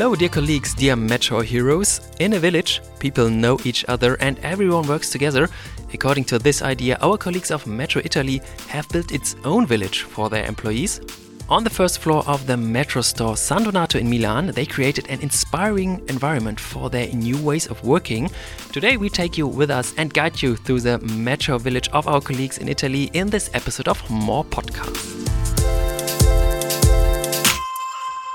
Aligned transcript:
Hello, 0.00 0.16
dear 0.16 0.30
colleagues, 0.30 0.72
dear 0.72 0.96
Metro 0.96 1.42
heroes. 1.42 2.00
In 2.20 2.32
a 2.32 2.38
village, 2.38 2.80
people 2.98 3.28
know 3.28 3.58
each 3.64 3.84
other 3.86 4.16
and 4.20 4.38
everyone 4.38 4.88
works 4.88 5.10
together. 5.10 5.46
According 5.92 6.24
to 6.24 6.38
this 6.38 6.62
idea, 6.62 6.96
our 7.02 7.18
colleagues 7.18 7.50
of 7.50 7.66
Metro 7.66 8.00
Italy 8.02 8.40
have 8.68 8.88
built 8.88 9.12
its 9.12 9.36
own 9.44 9.66
village 9.66 10.04
for 10.04 10.30
their 10.30 10.46
employees. 10.46 11.02
On 11.50 11.62
the 11.62 11.68
first 11.68 11.98
floor 11.98 12.26
of 12.26 12.46
the 12.46 12.56
Metro 12.56 13.02
store 13.02 13.36
San 13.36 13.64
Donato 13.64 13.98
in 13.98 14.08
Milan, 14.08 14.46
they 14.46 14.64
created 14.64 15.06
an 15.10 15.20
inspiring 15.20 16.02
environment 16.08 16.58
for 16.58 16.88
their 16.88 17.12
new 17.12 17.36
ways 17.36 17.66
of 17.66 17.84
working. 17.84 18.30
Today, 18.72 18.96
we 18.96 19.10
take 19.10 19.36
you 19.36 19.46
with 19.46 19.70
us 19.70 19.92
and 19.98 20.14
guide 20.14 20.40
you 20.40 20.56
through 20.56 20.80
the 20.80 20.98
Metro 21.00 21.58
village 21.58 21.90
of 21.90 22.08
our 22.08 22.22
colleagues 22.22 22.56
in 22.56 22.68
Italy 22.68 23.10
in 23.12 23.28
this 23.28 23.50
episode 23.52 23.86
of 23.86 24.08
More 24.08 24.46
Podcasts. 24.46 25.09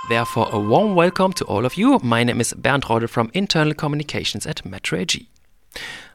Therefore, 0.07 0.49
a 0.51 0.59
warm 0.59 0.93
welcome 0.93 1.33
to 1.33 1.45
all 1.45 1.65
of 1.65 1.77
you. 1.77 1.99
My 2.03 2.23
name 2.23 2.39
is 2.39 2.53
Bernd 2.53 2.87
Rode 2.87 3.09
from 3.09 3.31
Internal 3.33 3.73
Communications 3.73 4.45
at 4.45 4.63
Metro 4.63 4.99
AG. 4.99 5.27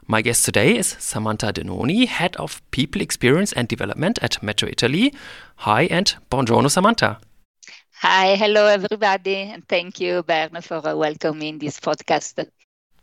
My 0.07 0.23
guest 0.23 0.45
today 0.45 0.77
is 0.79 0.95
Samantha 1.01 1.53
Denoni, 1.53 2.07
Head 2.07 2.37
of 2.37 2.63
People 2.71 3.03
Experience 3.03 3.53
and 3.53 3.67
Development 3.67 4.17
at 4.23 4.41
Metro 4.45 4.69
Italy. 4.69 5.13
Hi 5.57 5.87
and 5.87 6.15
buongiorno, 6.31 6.71
Samantha. 6.71 7.19
Hi, 8.03 8.37
hello 8.37 8.67
everybody, 8.67 9.37
and 9.37 9.67
thank 9.67 9.99
you, 9.99 10.23
Bernd, 10.23 10.65
for 10.65 10.81
welcoming 10.97 11.59
this 11.59 11.81
podcast. 11.81 12.47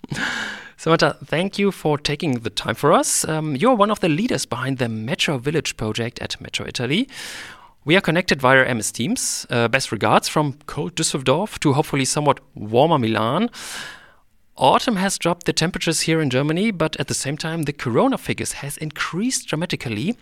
Samantha, 0.78 1.18
thank 1.26 1.60
you 1.60 1.72
for 1.72 1.98
taking 1.98 2.40
the 2.40 2.50
time 2.50 2.76
for 2.76 2.94
us. 2.94 3.28
Um, 3.28 3.58
you're 3.58 3.76
one 3.76 3.92
of 3.92 4.00
the 4.00 4.08
leaders 4.10 4.46
behind 4.46 4.78
the 4.78 4.88
Metro 4.88 5.38
Village 5.38 5.76
project 5.76 6.20
at 6.22 6.40
Metro 6.40 6.66
Italy. 6.66 7.10
We 7.88 7.96
are 7.96 8.02
connected 8.02 8.42
via 8.42 8.76
MS 8.76 8.92
Teams. 8.92 9.48
Uh, 9.50 9.70
best 9.70 9.94
regards 9.94 10.28
from 10.28 10.60
cold 10.66 10.96
Düsseldorf 10.96 11.58
to 11.60 11.72
hopefully 11.72 12.04
somewhat 12.04 12.42
warmer 12.54 13.00
Milan. 13.00 13.50
Autumn 14.58 14.98
has 14.98 15.18
dropped 15.18 15.46
the 15.46 15.54
temperatures 15.54 16.02
here 16.02 16.20
in 16.20 16.30
Germany, 16.30 16.72
but 16.72 16.98
at 17.00 17.08
the 17.08 17.14
same 17.14 17.38
time, 17.38 17.64
the 17.64 17.72
corona 17.72 18.18
figures 18.18 18.52
has 18.60 18.76
increased 18.76 19.48
dramatically. 19.48 20.18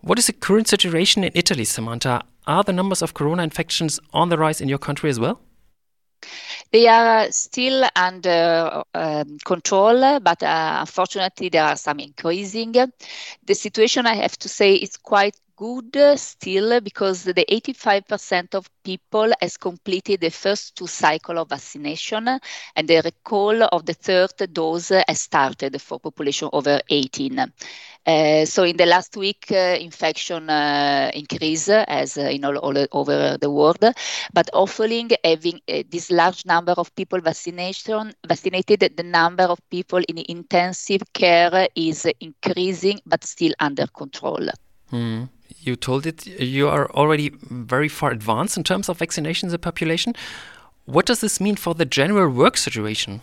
What 0.00 0.18
is 0.18 0.28
the 0.28 0.32
current 0.32 0.66
situation 0.66 1.24
in 1.24 1.32
Italy, 1.34 1.64
Samantha? 1.64 2.22
Are 2.46 2.64
the 2.64 2.72
numbers 2.72 3.02
of 3.02 3.12
corona 3.12 3.42
infections 3.42 4.00
on 4.14 4.30
the 4.30 4.38
rise 4.38 4.62
in 4.62 4.70
your 4.70 4.78
country 4.78 5.10
as 5.10 5.20
well? 5.20 5.42
They 6.72 6.88
are 6.88 7.30
still 7.32 7.86
under 7.96 8.82
um, 8.94 9.36
control, 9.44 10.20
but 10.20 10.42
uh, 10.42 10.76
unfortunately, 10.80 11.50
there 11.50 11.64
are 11.64 11.76
some 11.76 12.00
increasing. 12.00 12.72
The 13.44 13.54
situation, 13.54 14.06
I 14.06 14.14
have 14.14 14.38
to 14.38 14.48
say, 14.48 14.72
is 14.72 14.96
quite 14.96 15.36
good 15.58 15.96
still 16.16 16.80
because 16.80 17.24
the 17.24 17.44
85% 17.50 18.54
of 18.54 18.70
people 18.84 19.32
has 19.40 19.56
completed 19.56 20.20
the 20.20 20.30
first 20.30 20.76
two 20.76 20.86
cycle 20.86 21.36
of 21.36 21.48
vaccination 21.48 22.28
and 22.76 22.88
the 22.88 23.00
recall 23.04 23.64
of 23.64 23.84
the 23.84 23.94
third 23.94 24.30
dose 24.52 24.90
has 24.90 25.20
started 25.20 25.82
for 25.82 25.98
population 25.98 26.48
over 26.52 26.80
18. 26.88 27.40
Uh, 28.06 28.44
so 28.44 28.62
in 28.62 28.76
the 28.76 28.86
last 28.86 29.16
week, 29.16 29.50
uh, 29.50 29.76
infection 29.80 30.48
uh, 30.48 31.10
increased 31.12 31.70
as 31.70 32.16
uh, 32.16 32.20
in 32.20 32.44
all, 32.44 32.56
all, 32.58 32.86
over 32.92 33.36
the 33.40 33.50
world, 33.50 33.84
but 34.32 34.48
hopefully 34.52 35.08
having 35.24 35.60
uh, 35.68 35.82
this 35.90 36.12
large 36.12 36.46
number 36.46 36.72
of 36.72 36.94
people 36.94 37.20
vaccination 37.20 38.12
vaccinated, 38.24 38.96
the 38.96 39.02
number 39.02 39.42
of 39.42 39.58
people 39.70 40.00
in 40.08 40.18
intensive 40.28 41.02
care 41.12 41.66
is 41.74 42.06
increasing, 42.20 43.00
but 43.04 43.24
still 43.24 43.52
under 43.58 43.88
control. 43.88 44.48
Mm 44.92 45.28
you 45.60 45.76
told 45.76 46.06
it 46.06 46.26
you 46.26 46.68
are 46.68 46.90
already 46.92 47.30
very 47.50 47.88
far 47.88 48.10
advanced 48.10 48.56
in 48.56 48.64
terms 48.64 48.88
of 48.88 48.98
vaccinations 48.98 49.44
in 49.44 49.48
the 49.50 49.58
population. 49.58 50.14
What 50.84 51.06
does 51.06 51.20
this 51.20 51.40
mean 51.40 51.56
for 51.56 51.74
the 51.74 51.84
general 51.84 52.30
work 52.30 52.56
situation? 52.56 53.20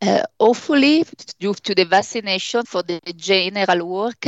Uh, 0.00 0.22
hopefully, 0.38 1.04
due 1.40 1.54
to 1.54 1.74
the 1.74 1.84
vaccination 1.84 2.64
for 2.64 2.84
the 2.84 3.00
general 3.16 3.88
work, 3.88 4.26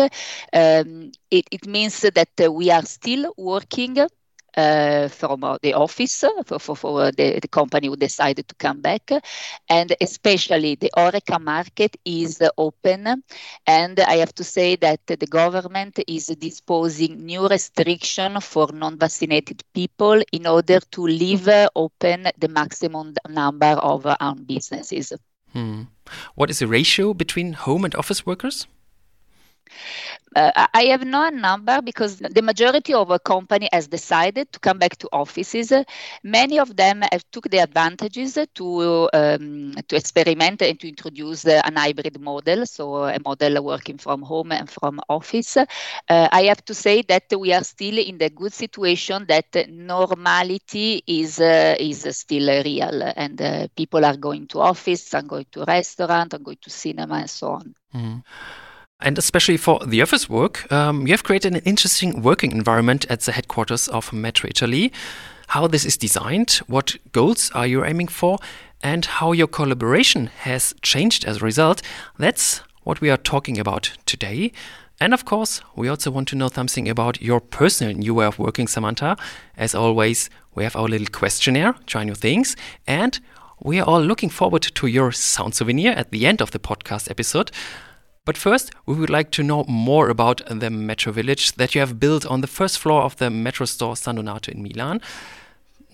um, 0.53 1.12
it, 1.30 1.47
it, 1.53 1.64
means 1.66 2.00
that 2.00 2.53
we 2.53 2.72
are 2.72 2.82
still 2.82 3.32
working 3.36 3.97
uh, 4.56 5.08
from 5.08 5.44
uh, 5.44 5.58
the 5.62 5.74
office 5.74 6.24
for, 6.44 6.58
for, 6.58 6.76
for 6.76 7.12
the, 7.12 7.38
the, 7.40 7.48
company 7.48 7.88
who 7.88 7.96
decided 7.96 8.46
to 8.48 8.54
come 8.54 8.80
back. 8.80 9.10
And 9.68 9.94
especially 10.00 10.76
the 10.76 10.90
Horeca 10.96 11.40
market 11.40 11.96
is 12.04 12.42
open. 12.56 13.22
And 13.66 14.00
I 14.00 14.16
have 14.16 14.34
to 14.36 14.44
say 14.44 14.76
that 14.76 15.06
the 15.06 15.26
government 15.26 15.98
is 16.06 16.26
disposing 16.26 17.24
new 17.24 17.46
restriction 17.48 18.40
for 18.40 18.68
non-vaccinated 18.72 19.62
people 19.74 20.22
in 20.32 20.46
order 20.46 20.80
to 20.80 21.02
leave 21.02 21.48
open 21.74 22.28
the 22.38 22.48
maximum 22.48 23.14
number 23.28 23.66
of 23.66 24.06
own 24.20 24.44
businesses. 24.44 25.12
Hmm. 25.52 25.82
What 26.34 26.50
is 26.50 26.60
the 26.60 26.66
ratio 26.66 27.14
between 27.14 27.54
home 27.54 27.84
and 27.84 27.94
office 27.94 28.24
workers? 28.24 28.66
Uh, 30.34 30.66
I 30.72 30.84
have 30.84 31.04
no 31.04 31.28
number 31.31 31.81
because 31.82 32.19
the 32.19 32.42
majority 32.42 32.94
of 32.94 33.10
a 33.10 33.19
company 33.19 33.69
has 33.72 33.88
decided 33.88 34.53
to 34.53 34.60
come 34.60 34.78
back 34.78 34.97
to 34.98 35.08
offices. 35.12 35.72
Many 36.22 36.58
of 36.58 36.76
them 36.76 37.03
have 37.10 37.25
took 37.32 37.50
the 37.50 37.58
advantages 37.58 38.38
to 38.54 39.09
um, 39.12 39.75
to 39.88 39.97
experiment 39.97 40.62
and 40.62 40.78
to 40.80 40.88
introduce 40.88 41.44
an 41.47 41.76
hybrid 41.76 42.20
model, 42.20 42.64
so 42.66 43.04
a 43.04 43.19
model 43.25 43.64
working 43.64 43.98
from 43.98 44.22
home 44.22 44.53
and 44.53 44.70
from 44.70 45.00
office. 45.09 45.56
Uh, 45.56 45.66
I 46.09 46.42
have 46.44 46.64
to 46.66 46.75
say 46.75 47.03
that 47.03 47.25
we 47.38 47.53
are 47.53 47.64
still 47.64 47.98
in 47.98 48.19
the 48.19 48.30
good 48.30 48.53
situation 48.53 49.26
that 49.28 49.69
normality 49.69 51.03
is 51.06 51.41
uh, 51.41 51.75
is 51.78 52.06
still 52.16 52.62
real, 52.62 53.03
and 53.16 53.41
uh, 53.41 53.66
people 53.76 54.04
are 54.04 54.16
going 54.16 54.47
to 54.48 54.60
office, 54.60 55.12
and 55.14 55.28
going 55.28 55.47
to 55.53 55.64
restaurant, 55.64 56.34
and 56.34 56.44
going 56.44 56.59
to 56.62 56.70
cinema, 56.70 57.14
and 57.16 57.30
so 57.30 57.48
on. 57.48 57.75
Mm. 57.94 58.22
And 59.02 59.18
especially 59.18 59.56
for 59.56 59.80
the 59.84 60.02
office 60.02 60.28
work, 60.28 60.70
um, 60.70 61.06
you 61.06 61.12
have 61.12 61.24
created 61.24 61.54
an 61.54 61.62
interesting 61.64 62.22
working 62.22 62.52
environment 62.52 63.06
at 63.08 63.20
the 63.20 63.32
headquarters 63.32 63.88
of 63.88 64.12
Metro 64.12 64.48
Italy. 64.48 64.92
How 65.48 65.66
this 65.66 65.84
is 65.84 65.96
designed, 65.96 66.60
what 66.66 66.96
goals 67.12 67.50
are 67.54 67.66
you 67.66 67.84
aiming 67.84 68.08
for, 68.08 68.38
and 68.82 69.04
how 69.04 69.32
your 69.32 69.46
collaboration 69.46 70.26
has 70.40 70.74
changed 70.82 71.24
as 71.24 71.38
a 71.38 71.44
result, 71.44 71.82
that's 72.18 72.62
what 72.82 73.00
we 73.00 73.10
are 73.10 73.16
talking 73.16 73.58
about 73.58 73.92
today. 74.06 74.52
And 75.00 75.14
of 75.14 75.24
course, 75.24 75.62
we 75.74 75.88
also 75.88 76.10
want 76.10 76.28
to 76.28 76.36
know 76.36 76.48
something 76.48 76.88
about 76.88 77.22
your 77.22 77.40
personal 77.40 77.96
new 77.96 78.14
way 78.14 78.26
of 78.26 78.38
working, 78.38 78.68
Samantha. 78.68 79.16
As 79.56 79.74
always, 79.74 80.28
we 80.54 80.64
have 80.64 80.76
our 80.76 80.88
little 80.88 81.06
questionnaire, 81.10 81.74
try 81.86 82.04
new 82.04 82.14
things, 82.14 82.54
and 82.86 83.18
we 83.62 83.80
are 83.80 83.86
all 83.86 84.00
looking 84.02 84.30
forward 84.30 84.62
to 84.62 84.86
your 84.86 85.12
sound 85.12 85.54
souvenir 85.54 85.92
at 85.92 86.10
the 86.10 86.26
end 86.26 86.40
of 86.40 86.50
the 86.50 86.58
podcast 86.58 87.10
episode. 87.10 87.50
But 88.25 88.36
first, 88.36 88.70
we 88.86 88.94
would 88.94 89.10
like 89.10 89.31
to 89.32 89.42
know 89.42 89.64
more 89.64 90.08
about 90.08 90.42
the 90.47 90.70
Metro 90.70 91.12
Village 91.12 91.53
that 91.53 91.75
you 91.75 91.81
have 91.81 91.98
built 91.98 92.26
on 92.26 92.42
the 92.42 92.47
first 92.47 92.78
floor 92.78 93.03
of 93.03 93.16
the 93.16 93.31
Metro 93.31 93.66
store 93.66 93.97
San 93.97 94.16
Donato 94.16 94.53
in 94.53 94.62
Milan. 94.62 95.00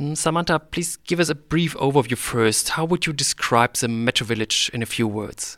Mm, 0.01 0.17
Samantha, 0.17 0.59
please 0.59 0.97
give 0.97 1.21
us 1.21 1.29
a 1.29 1.35
brief 1.35 1.75
overview 1.77 2.19
first. 2.19 2.71
How 2.71 2.85
would 2.85 3.07
you 3.07 3.13
describe 3.13 3.75
the 3.75 3.89
Metro 3.89 4.27
Village 4.27 4.71
in 4.75 4.83
a 4.83 4.87
few 4.87 5.07
words? 5.07 5.57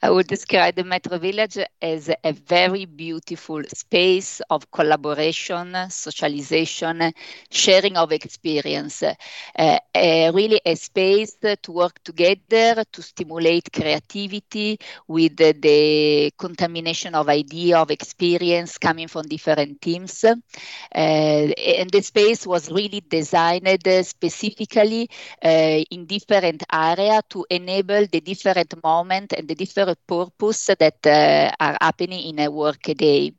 I 0.00 0.10
would 0.10 0.26
describe 0.28 0.76
the 0.76 0.84
Metro 0.84 1.18
Village 1.18 1.58
as 1.82 2.08
a 2.22 2.32
very 2.32 2.84
beautiful 2.84 3.62
space 3.64 4.40
of 4.48 4.70
collaboration, 4.70 5.76
socialization, 5.88 7.12
sharing 7.50 7.96
of 7.96 8.12
experience. 8.12 9.02
Uh, 9.02 9.14
uh, 9.94 10.30
really 10.34 10.60
a 10.64 10.76
space 10.76 11.36
to 11.62 11.72
work 11.72 12.02
together 12.04 12.84
to 12.92 13.02
stimulate 13.02 13.72
creativity 13.72 14.78
with 15.08 15.36
the, 15.36 15.52
the 15.52 16.32
contamination 16.38 17.14
of 17.14 17.28
idea, 17.28 17.78
of 17.78 17.90
experience 17.90 18.78
coming 18.78 19.08
from 19.08 19.26
different 19.26 19.80
teams. 19.80 20.24
Uh, 20.24 20.36
and 20.94 21.90
the 21.90 22.02
space 22.02 22.46
was 22.46 22.70
really 22.70 23.00
designed 23.08 23.66
specifically 24.02 25.08
uh, 25.44 25.82
in 25.90 26.06
different 26.06 26.62
area 26.72 27.20
to 27.28 27.44
enable 27.50 28.06
the 28.06 28.20
different 28.20 28.74
moment 28.82 29.32
and 29.32 29.48
the 29.48 29.54
different 29.54 29.87
purpose 29.96 30.70
that 30.78 31.06
uh, 31.06 31.50
are 31.58 31.76
happening 31.80 32.28
in 32.28 32.38
a 32.40 32.50
work 32.50 32.82
day. 32.82 33.32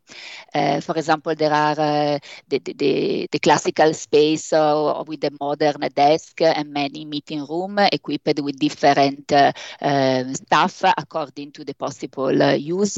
Uh, 0.53 0.81
for 0.81 0.97
example, 0.97 1.35
there 1.35 1.53
are 1.53 1.79
uh, 1.79 2.19
the, 2.47 2.59
the, 2.59 3.27
the, 3.31 3.39
classical 3.39 3.93
space 3.93 4.51
uh, 4.51 5.03
with 5.05 5.23
a 5.23 5.31
modern 5.39 5.87
desk 5.93 6.41
and 6.41 6.73
many 6.73 7.05
meeting 7.05 7.45
room 7.45 7.77
equipped 7.79 8.39
with 8.41 8.57
different 8.57 9.31
uh, 9.31 9.51
uh, 9.81 10.23
stuff 10.33 10.83
according 10.97 11.51
to 11.51 11.63
the 11.63 11.73
possible 11.73 12.53
use. 12.55 12.97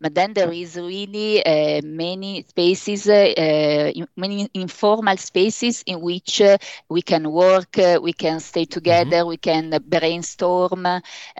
But 0.00 0.14
then 0.14 0.34
there 0.34 0.52
is 0.52 0.76
really 0.76 1.42
many 1.84 2.42
spaces, 2.42 3.06
many 3.06 4.48
informal 4.54 5.16
spaces 5.16 5.82
in 5.86 6.00
which 6.00 6.42
we 6.88 7.02
can 7.02 7.30
work, 7.30 7.76
we 8.02 8.12
can 8.12 8.40
stay 8.40 8.64
together, 8.64 9.18
mm-hmm. 9.18 9.28
we 9.28 9.36
can 9.36 9.78
brainstorm. 9.86 10.86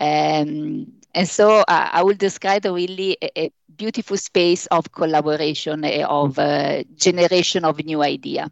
Um, 0.01 1.00
and 1.15 1.29
so 1.29 1.61
uh, 1.61 1.89
I 1.93 2.03
will 2.03 2.15
describe 2.15 2.65
really 2.65 3.17
a, 3.23 3.45
a, 3.45 3.53
beautiful 3.77 4.19
space 4.19 4.67
of 4.67 4.93
collaboration, 4.93 5.85
uh, 5.85 6.07
of 6.07 6.39
uh, 6.39 6.83
generation 6.97 7.65
of 7.65 7.83
new 7.85 8.03
idea. 8.03 8.51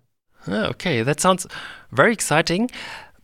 Okay, 0.49 1.03
that 1.03 1.21
sounds 1.21 1.47
very 1.93 2.13
exciting. 2.13 2.71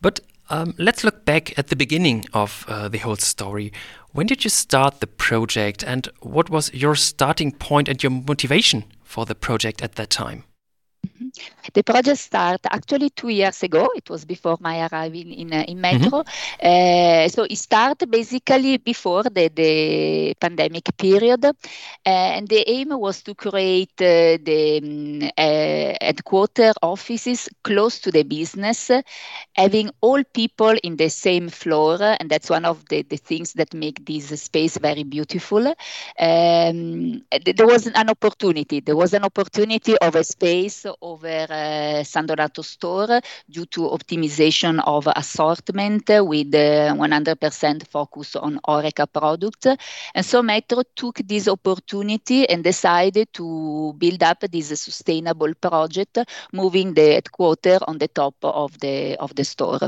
But 0.01 0.19
um, 0.49 0.75
let's 0.77 1.03
look 1.03 1.25
back 1.25 1.57
at 1.57 1.67
the 1.67 1.75
beginning 1.75 2.25
of 2.33 2.65
uh, 2.67 2.89
the 2.89 2.99
whole 2.99 3.15
story. 3.15 3.73
When 4.11 4.27
did 4.27 4.43
you 4.43 4.49
start 4.49 4.99
the 4.99 5.07
project, 5.07 5.83
and 5.83 6.07
what 6.21 6.49
was 6.49 6.73
your 6.73 6.95
starting 6.95 7.51
point 7.51 7.89
and 7.89 8.01
your 8.03 8.11
motivation 8.11 8.83
for 9.03 9.25
the 9.25 9.35
project 9.35 9.81
at 9.81 9.95
that 9.95 10.11
time? 10.11 10.43
The 11.73 11.83
project 11.83 12.17
started 12.17 12.67
actually 12.71 13.09
two 13.09 13.29
years 13.29 13.63
ago. 13.63 13.89
It 13.95 14.09
was 14.09 14.25
before 14.25 14.57
my 14.59 14.87
arrival 14.87 15.21
in 15.21 15.53
uh, 15.53 15.63
in 15.67 15.79
Metro. 15.81 16.23
Mm-hmm. 16.23 17.27
So 17.29 17.43
it 17.43 17.57
started 17.57 18.09
basically 18.09 18.77
before 18.77 19.23
the, 19.23 19.49
the 19.53 20.35
pandemic 20.39 20.85
period, 20.97 21.45
uh, 21.45 21.51
and 22.05 22.47
the 22.47 22.63
aim 22.69 22.89
was 22.89 23.21
to 23.23 23.33
create 23.35 23.93
uh, 24.01 24.37
the 24.41 25.31
um, 25.37 25.95
headquarter 26.01 26.71
offices 26.81 27.49
close 27.63 27.99
to 27.99 28.11
the 28.11 28.23
business, 28.23 28.91
having 29.55 29.89
all 30.01 30.23
people 30.23 30.75
in 30.83 30.95
the 30.97 31.09
same 31.09 31.49
floor, 31.49 31.97
and 32.01 32.29
that's 32.29 32.49
one 32.49 32.65
of 32.65 32.85
the, 32.89 33.01
the 33.03 33.17
things 33.17 33.53
that 33.53 33.73
make 33.73 34.05
this 34.05 34.27
space 34.41 34.77
very 34.77 35.03
beautiful. 35.03 35.67
Um, 36.19 37.21
there 37.45 37.67
was 37.67 37.87
an 37.87 38.09
opportunity. 38.09 38.79
There 38.79 38.95
was 38.95 39.13
an 39.13 39.23
opportunity 39.23 39.97
of 39.97 40.15
a 40.15 40.23
space 40.23 40.85
over 41.01 41.47
uh, 41.55 42.03
San 42.03 42.27
store 42.61 43.19
due 43.49 43.65
to 43.65 43.81
optimization 43.81 44.81
of 44.85 45.07
assortment 45.15 46.09
with 46.09 46.51
100% 46.53 47.81
uh, 47.81 47.85
focus 47.89 48.35
on 48.35 48.59
Horeca 48.67 49.05
products. 49.11 49.67
And 50.13 50.25
so 50.25 50.41
Metro 50.41 50.83
took 50.95 51.17
this 51.25 51.47
opportunity 51.47 52.47
and 52.49 52.63
decided 52.63 53.33
to 53.33 53.93
build 53.97 54.23
up 54.23 54.39
this 54.51 54.67
sustainable 54.81 55.53
project, 55.55 56.19
moving 56.53 56.93
the 56.93 57.13
headquarter 57.13 57.79
on 57.87 57.97
the 57.97 58.07
top 58.07 58.35
of 58.43 58.79
the 58.79 59.15
of 59.17 59.35
the 59.35 59.43
store. 59.43 59.79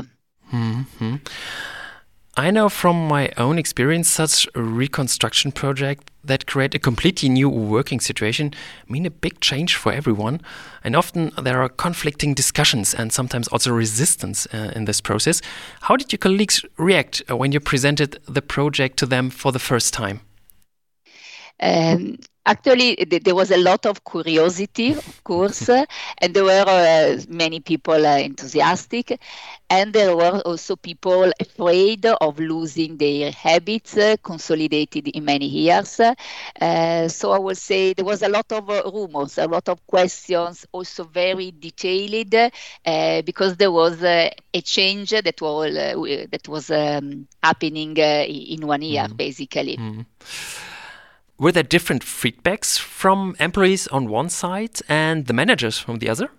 I 2.38 2.52
know 2.52 2.68
from 2.68 3.08
my 3.08 3.32
own 3.36 3.58
experience 3.58 4.08
such 4.08 4.46
reconstruction 4.54 5.50
project 5.50 6.12
that 6.22 6.46
create 6.46 6.72
a 6.72 6.78
completely 6.78 7.28
new 7.28 7.48
working 7.48 7.98
situation 7.98 8.54
mean 8.88 9.04
a 9.06 9.10
big 9.10 9.40
change 9.40 9.74
for 9.74 9.92
everyone 9.92 10.40
and 10.84 10.94
often 10.94 11.32
there 11.42 11.60
are 11.60 11.68
conflicting 11.68 12.34
discussions 12.34 12.94
and 12.94 13.12
sometimes 13.12 13.48
also 13.48 13.72
resistance 13.72 14.46
uh, 14.54 14.70
in 14.76 14.84
this 14.84 15.00
process. 15.00 15.42
How 15.80 15.96
did 15.96 16.12
your 16.12 16.18
colleagues 16.18 16.64
react 16.76 17.22
uh, 17.28 17.36
when 17.36 17.50
you 17.50 17.58
presented 17.58 18.20
the 18.28 18.42
project 18.42 18.98
to 18.98 19.06
them 19.06 19.30
for 19.30 19.50
the 19.50 19.58
first 19.58 19.92
time? 19.92 20.20
Um, 21.58 22.18
actually 22.48 22.94
there 22.94 23.34
was 23.34 23.50
a 23.50 23.58
lot 23.58 23.84
of 23.84 24.02
curiosity 24.04 24.92
of 24.92 25.22
course 25.22 25.68
and 26.18 26.34
there 26.34 26.44
were 26.44 26.64
uh, 26.66 27.20
many 27.28 27.60
people 27.60 28.06
uh, 28.06 28.16
enthusiastic 28.16 29.20
and 29.68 29.92
there 29.92 30.16
were 30.16 30.40
also 30.46 30.74
people 30.76 31.30
afraid 31.38 32.06
of 32.06 32.40
losing 32.40 32.96
their 32.96 33.30
habits 33.32 33.98
uh, 33.98 34.16
consolidated 34.22 35.08
in 35.08 35.24
many 35.26 35.44
years. 35.44 36.00
Uh, 36.00 37.06
so 37.08 37.32
i 37.32 37.38
will 37.38 37.54
say 37.54 37.92
there 37.92 38.04
was 38.04 38.22
a 38.22 38.28
lot 38.28 38.50
of 38.50 38.70
uh, 38.70 38.82
rumors 38.94 39.36
a 39.36 39.46
lot 39.46 39.68
of 39.68 39.86
questions 39.86 40.64
also 40.72 41.04
very 41.04 41.50
detailed 41.50 42.34
uh, 42.34 43.22
because 43.22 43.56
there 43.58 43.70
was 43.70 44.02
a 44.02 44.32
change 44.64 45.10
that 45.10 45.40
was 45.42 45.74
that 45.74 46.48
was 46.48 46.70
um, 46.70 47.26
happening 47.42 47.96
in 47.96 48.66
one 48.66 48.82
year 48.82 49.04
mm. 49.04 49.16
basically. 49.16 49.76
Mm 49.76 50.06
were 51.38 51.52
there 51.52 51.62
different 51.62 52.02
feedbacks 52.04 52.78
from 52.78 53.36
employees 53.38 53.86
on 53.88 54.08
one 54.08 54.28
side 54.28 54.80
and 54.88 55.26
the 55.26 55.32
managers 55.32 55.78
from 55.78 55.98
the 55.98 56.08
other? 56.08 56.30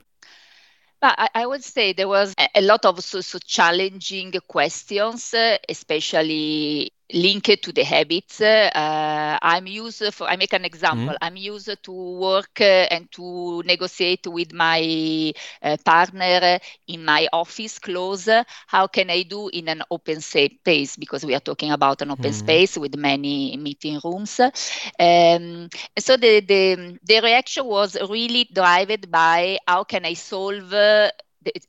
I, 1.02 1.30
I 1.34 1.46
would 1.46 1.64
say 1.64 1.94
there 1.94 2.10
was 2.10 2.36
a 2.54 2.62
lot 2.62 2.84
of 2.86 3.02
so, 3.04 3.22
so 3.22 3.40
challenging 3.40 4.34
questions, 4.48 5.34
uh, 5.34 5.58
especially 5.70 6.92
linked 7.14 7.62
to 7.64 7.72
the 7.72 7.84
habits. 7.84 8.42
Uh, 8.42 9.38
I'm 9.42 9.68
used 9.68 10.14
for, 10.14 10.28
I 10.28 10.36
make 10.36 10.54
an 10.54 10.66
example. 10.66 11.14
Mm-hmm. 11.14 11.22
I'm 11.22 11.36
used 11.36 11.72
to 11.84 11.92
work 11.92 12.60
uh, 12.62 12.88
and 12.92 13.12
to 13.14 13.62
negotiate 13.66 14.28
with 14.28 14.54
my 14.54 15.34
uh, 15.62 15.78
partner 15.84 16.60
in 16.88 17.04
my 17.06 17.28
office 17.32 17.80
close. 17.80 18.28
How 18.68 18.88
can 18.88 19.10
I 19.10 19.24
do 19.24 19.50
in 19.50 19.68
an 19.70 19.84
open 19.90 20.22
space? 20.22 20.96
Because 20.98 21.26
we 21.26 21.36
are 21.36 21.40
talking 21.40 21.72
about 21.72 22.02
an 22.02 22.12
open 22.12 22.32
mm-hmm. 22.32 22.40
space 22.40 22.78
with 22.78 22.96
many 22.96 23.56
meeting 23.58 24.00
rooms. 24.04 24.40
Um, 24.40 25.70
so 25.98 26.18
the, 26.18 26.40
the, 26.42 26.98
the 27.04 27.22
reaction 27.22 27.66
was 27.66 27.98
really 28.10 28.50
driven 28.54 29.02
by 29.10 29.58
how 29.68 29.84
can 29.84 30.06
I 30.06 30.14
solve 30.14 30.74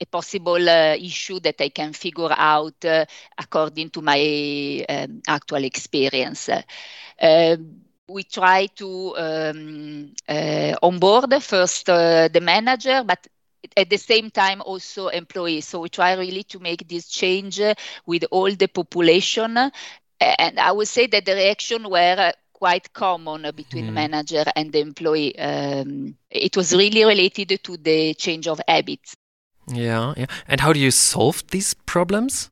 a 0.01 0.07
possible 0.07 0.69
uh, 0.69 0.95
issue 0.97 1.39
that 1.41 1.61
I 1.61 1.69
can 1.69 1.93
figure 1.93 2.33
out 2.37 2.85
uh, 2.85 3.05
according 3.39 3.91
to 3.91 4.03
my 4.03 4.85
um, 4.89 5.23
actual 5.29 5.65
experience. 5.65 6.49
Uh, 6.49 7.57
we 8.09 8.25
try 8.25 8.67
to 8.67 9.17
um, 9.17 10.13
uh, 10.29 10.75
onboard 10.83 11.43
first 11.43 11.89
uh, 11.89 12.29
the 12.29 12.41
manager, 12.41 13.03
but 13.07 13.27
at 13.77 13.89
the 13.89 13.99
same 13.99 14.31
time 14.31 14.61
also 14.63 15.09
employees. 15.09 15.67
So 15.69 15.81
we 15.81 15.89
try 15.89 16.15
really 16.15 16.43
to 16.45 16.59
make 16.59 16.89
this 16.89 17.09
change 17.09 17.61
with 18.07 18.25
all 18.31 18.51
the 18.51 18.67
population. 18.67 19.57
And 20.21 20.59
I 20.59 20.73
would 20.73 20.89
say 20.89 21.07
that 21.07 21.25
the 21.25 21.35
reaction 21.35 21.89
were 21.89 22.33
quite 22.53 22.93
common 22.93 23.51
between 23.55 23.89
mm. 23.89 23.93
manager 23.93 24.45
and 24.55 24.73
the 24.73 24.81
employee. 24.81 25.39
Um, 25.39 26.17
it 26.31 26.57
was 26.57 26.75
really 26.75 27.05
related 27.05 27.59
to 27.65 27.77
the 27.77 28.15
change 28.15 28.47
of 28.49 28.61
habits. 28.69 29.15
Yeah, 29.73 30.15
yeah. 30.17 30.27
And 30.49 30.61
how 30.61 30.73
do 30.73 30.81
you 30.81 30.91
solve 30.91 31.47
these 31.51 31.75
problems? 31.75 32.51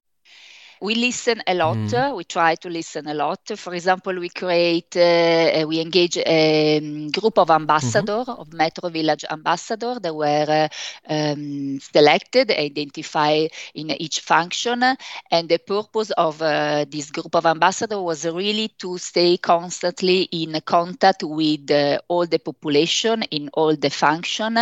we 0.80 0.94
listen 0.94 1.42
a 1.46 1.54
lot. 1.54 1.76
Mm. 1.76 2.16
We 2.16 2.24
try 2.24 2.54
to 2.56 2.68
listen 2.68 3.08
a 3.08 3.14
lot. 3.14 3.40
For 3.56 3.74
example, 3.74 4.18
we 4.18 4.28
create, 4.28 4.96
uh, 4.96 5.64
we 5.66 5.80
engage 5.80 6.16
a 6.18 6.78
um, 6.78 7.10
group 7.10 7.38
of 7.38 7.50
ambassadors, 7.50 8.26
mm-hmm. 8.26 8.40
of 8.40 8.52
Metro 8.52 8.88
Village 8.88 9.24
ambassadors 9.30 9.98
that 10.00 10.14
were 10.14 10.46
uh, 10.48 10.68
um, 11.12 11.80
selected, 11.80 12.50
identified 12.50 13.50
in 13.74 13.90
each 13.90 14.20
function. 14.20 14.84
And 15.30 15.48
the 15.48 15.58
purpose 15.58 16.10
of 16.12 16.40
uh, 16.42 16.84
this 16.88 17.10
group 17.10 17.34
of 17.34 17.46
ambassadors 17.46 17.98
was 17.98 18.24
really 18.26 18.68
to 18.78 18.98
stay 18.98 19.36
constantly 19.36 20.22
in 20.22 20.60
contact 20.64 21.22
with 21.22 21.70
uh, 21.70 21.98
all 22.08 22.26
the 22.26 22.38
population 22.38 23.22
in 23.24 23.48
all 23.54 23.74
the 23.74 23.90
function. 23.90 24.58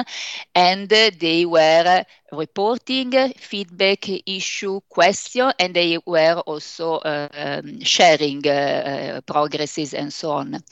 And 0.55 0.89
they 0.89 1.45
were 1.45 2.05
reporting, 2.33 3.13
feedback, 3.37 4.09
issue, 4.27 4.81
question, 4.89 5.53
and 5.59 5.75
they 5.75 5.99
were 6.05 6.41
also 6.47 7.01
um, 7.05 7.81
sharing 7.81 8.47
uh, 8.47 8.51
uh, 8.51 9.21
progresses 9.23 9.95
and 9.95 10.13
so 10.13 10.31
on. 10.33 10.63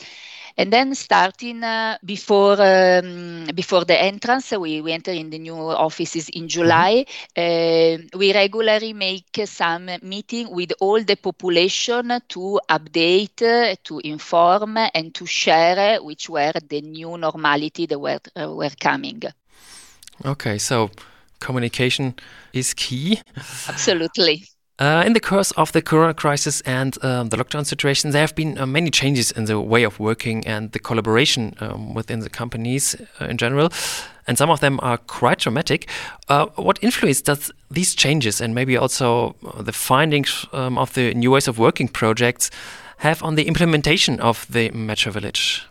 And 0.56 0.72
then 0.72 0.94
starting 0.94 1.64
uh, 1.64 1.98
before 2.04 2.62
um, 2.62 3.46
before 3.56 3.84
the 3.84 4.00
entrance, 4.00 4.52
we, 4.52 4.80
we 4.80 4.92
enter 4.92 5.10
in 5.10 5.28
the 5.28 5.38
new 5.40 5.56
offices 5.56 6.28
in 6.28 6.46
July. 6.46 7.04
Mm-hmm. 7.36 8.04
Uh, 8.14 8.18
we 8.18 8.32
regularly 8.32 8.92
make 8.92 9.40
some 9.46 9.90
meeting 10.02 10.54
with 10.54 10.72
all 10.78 11.02
the 11.02 11.16
population 11.16 12.20
to 12.28 12.60
update, 12.70 13.42
uh, 13.42 13.74
to 13.82 13.98
inform, 14.04 14.78
and 14.94 15.12
to 15.12 15.26
share 15.26 16.00
which 16.00 16.28
were 16.28 16.52
the 16.68 16.80
new 16.82 17.18
normality 17.18 17.86
that 17.86 17.98
were 17.98 18.20
were 18.36 18.70
coming. 18.78 19.22
Okay, 20.24 20.58
so 20.58 20.88
communication 21.44 22.14
is 22.52 22.74
key. 22.74 23.20
Absolutely. 23.68 24.44
Uh, 24.80 25.04
in 25.06 25.12
the 25.12 25.20
course 25.20 25.52
of 25.52 25.70
the 25.70 25.80
corona 25.80 26.12
crisis 26.12 26.60
and 26.62 26.98
um, 27.04 27.28
the 27.28 27.36
lockdown 27.36 27.64
situation, 27.64 28.10
there 28.10 28.22
have 28.22 28.34
been 28.34 28.58
uh, 28.58 28.66
many 28.66 28.90
changes 28.90 29.30
in 29.30 29.44
the 29.44 29.60
way 29.60 29.84
of 29.84 30.00
working 30.00 30.44
and 30.48 30.72
the 30.72 30.80
collaboration 30.80 31.54
um, 31.60 31.94
within 31.94 32.18
the 32.20 32.30
companies 32.30 32.96
uh, 33.20 33.26
in 33.26 33.36
general, 33.36 33.68
and 34.26 34.36
some 34.36 34.50
of 34.50 34.58
them 34.58 34.80
are 34.82 34.98
quite 34.98 35.38
dramatic. 35.38 35.88
Uh, 36.28 36.46
what 36.56 36.82
influence 36.82 37.22
does 37.22 37.52
these 37.70 37.94
changes 37.94 38.40
and 38.40 38.52
maybe 38.52 38.76
also 38.76 39.36
uh, 39.46 39.62
the 39.62 39.72
findings 39.72 40.44
um, 40.52 40.76
of 40.76 40.92
the 40.94 41.14
new 41.14 41.30
ways 41.30 41.46
of 41.46 41.56
working 41.56 41.86
projects 41.86 42.50
have 42.96 43.22
on 43.22 43.36
the 43.36 43.46
implementation 43.46 44.18
of 44.18 44.44
the 44.50 44.70
Metro 44.70 45.12
Village? 45.12 45.62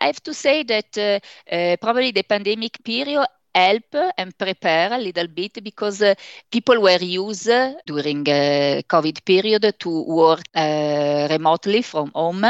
I 0.00 0.06
have 0.06 0.22
to 0.22 0.32
say 0.32 0.62
that 0.64 0.96
uh, 0.96 1.76
probably 1.82 2.12
the 2.12 2.22
pandemic 2.22 2.78
period 2.82 3.26
help 3.56 3.96
and 4.18 4.36
prepare 4.36 4.92
a 4.92 4.98
little 4.98 5.28
bit 5.28 5.62
because 5.64 6.02
uh, 6.02 6.14
people 6.50 6.80
were 6.82 7.02
used 7.02 7.50
during 7.86 8.20
uh, 8.28 8.82
COVID 8.86 9.24
period 9.24 9.74
to 9.78 10.02
work 10.04 10.42
uh, 10.54 11.26
remotely 11.30 11.80
from 11.82 12.10
home. 12.14 12.44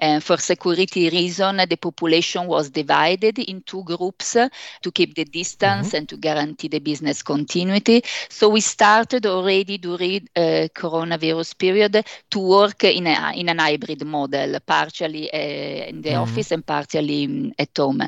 And 0.00 0.24
for 0.24 0.38
security 0.38 1.10
reason, 1.10 1.56
the 1.68 1.76
population 1.76 2.46
was 2.46 2.70
divided 2.70 3.38
in 3.38 3.62
two 3.62 3.84
groups 3.84 4.32
to 4.32 4.90
keep 4.92 5.14
the 5.14 5.24
distance 5.24 5.88
mm-hmm. 5.88 5.96
and 5.96 6.08
to 6.08 6.16
guarantee 6.16 6.68
the 6.68 6.78
business 6.80 7.22
continuity. 7.22 8.02
So 8.30 8.48
we 8.48 8.60
started 8.60 9.26
already 9.26 9.76
during 9.78 10.28
uh, 10.34 10.68
coronavirus 10.74 11.58
period 11.58 12.04
to 12.30 12.38
work 12.38 12.84
in 12.84 13.06
a 13.06 13.32
in 13.34 13.48
an 13.48 13.58
hybrid 13.58 14.04
model, 14.06 14.58
partially 14.66 15.30
uh, 15.32 15.36
in 15.90 16.00
the 16.02 16.10
mm-hmm. 16.10 16.22
office 16.22 16.50
and 16.52 16.64
partially 16.64 17.26
um, 17.26 17.52
at 17.58 17.76
home. 17.76 18.02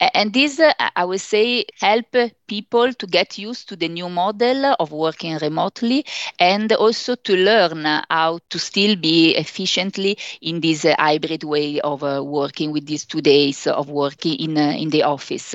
And 0.00 0.32
this, 0.32 0.58
uh, 0.60 0.72
I 0.94 1.04
would 1.04 1.20
say, 1.20 1.64
help 1.80 2.14
people 2.46 2.92
to 2.94 3.06
get 3.06 3.38
used 3.38 3.68
to 3.68 3.76
the 3.76 3.88
new 3.88 4.08
model 4.08 4.74
of 4.78 4.92
working 4.92 5.36
remotely 5.38 6.04
and 6.38 6.72
also 6.72 7.14
to 7.16 7.36
learn 7.36 7.84
how 8.10 8.38
to 8.50 8.58
still 8.58 8.96
be 8.96 9.34
efficiently 9.36 10.16
in 10.40 10.60
this 10.60 10.84
hybrid 10.98 11.44
way 11.44 11.80
of 11.80 12.02
uh, 12.02 12.22
working 12.24 12.72
with 12.72 12.86
these 12.86 13.04
two 13.04 13.20
days 13.20 13.66
of 13.66 13.88
working 13.90 14.34
in, 14.34 14.56
uh, 14.56 14.70
in 14.76 14.90
the 14.90 15.02
office 15.02 15.54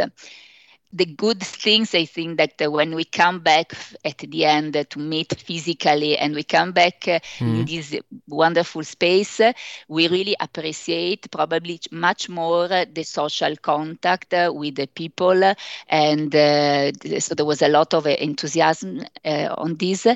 the 0.94 1.06
good 1.06 1.40
things 1.42 1.94
i 1.96 2.06
think 2.06 2.38
that 2.38 2.62
uh, 2.62 2.70
when 2.70 2.96
we 2.96 3.04
come 3.06 3.40
back 3.40 3.74
at 4.04 4.18
the 4.18 4.46
end 4.46 4.76
uh, 4.76 4.84
to 4.90 5.00
meet 5.00 5.34
physically 5.40 6.18
and 6.18 6.36
we 6.36 6.44
come 6.44 6.72
back 6.72 7.08
uh, 7.08 7.20
mm. 7.40 7.60
in 7.60 7.66
this 7.66 7.96
wonderful 8.28 8.84
space 8.84 9.40
uh, 9.40 9.54
we 9.88 10.08
really 10.08 10.36
appreciate 10.40 11.30
probably 11.32 11.80
much 11.92 12.30
more 12.30 12.68
the 12.68 13.04
social 13.04 13.56
contact 13.58 14.34
uh, 14.34 14.52
with 14.54 14.76
the 14.76 14.88
people 14.88 15.54
and 15.88 16.36
uh, 16.36 16.92
so 17.20 17.36
there 17.36 17.46
was 17.46 17.62
a 17.62 17.70
lot 17.70 17.94
of 17.94 18.06
enthusiasm 18.08 19.02
on 19.26 19.76
this 19.76 20.08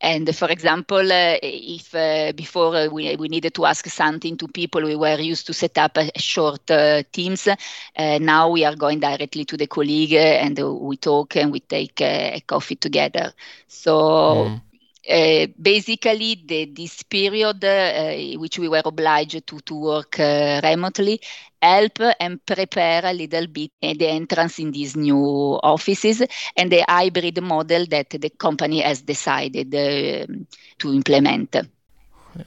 and 0.00 0.34
for 0.34 0.48
example, 0.50 0.98
uh, 1.12 1.36
if 1.42 1.94
uh, 1.94 2.32
before 2.32 2.74
uh, 2.76 2.86
we, 2.88 3.14
we 3.16 3.28
needed 3.28 3.54
to 3.54 3.64
ask 3.66 3.86
something 3.86 4.36
to 4.38 4.46
people, 4.48 4.82
we 4.82 4.96
were 4.96 5.18
used 5.18 5.46
to 5.46 5.54
set 5.54 5.78
up 5.78 5.96
short 6.16 6.70
uh, 6.70 7.02
teams. 7.12 7.48
Uh, 7.48 8.18
now 8.20 8.50
we 8.50 8.64
are 8.64 8.74
going 8.76 9.00
directly 9.00 9.44
to 9.44 9.56
the 9.56 9.66
colleague 9.66 10.12
and 10.14 10.58
we 10.58 10.96
talk 10.96 11.36
and 11.36 11.52
we 11.52 11.60
take 11.60 12.00
a 12.00 12.42
coffee 12.46 12.76
together. 12.76 13.32
So 13.66 14.52
mm. 14.52 14.60
Uh, 15.08 15.46
basically 15.60 16.42
the, 16.44 16.64
this 16.74 17.04
period 17.04 17.64
uh, 17.64 18.12
which 18.38 18.58
we 18.58 18.68
were 18.68 18.82
obliged 18.84 19.46
to, 19.46 19.60
to 19.60 19.74
work 19.74 20.18
uh, 20.18 20.60
remotely 20.64 21.20
help 21.62 22.00
and 22.18 22.44
prepare 22.44 23.02
a 23.04 23.12
little 23.12 23.46
bit 23.46 23.70
the 23.80 24.08
entrance 24.08 24.58
in 24.58 24.72
these 24.72 24.96
new 24.96 25.16
offices 25.62 26.22
and 26.56 26.72
the 26.72 26.84
hybrid 26.88 27.40
model 27.40 27.86
that 27.86 28.10
the 28.10 28.30
company 28.30 28.80
has 28.80 29.02
decided 29.02 29.70
to 29.70 30.92
implement. 30.92 31.56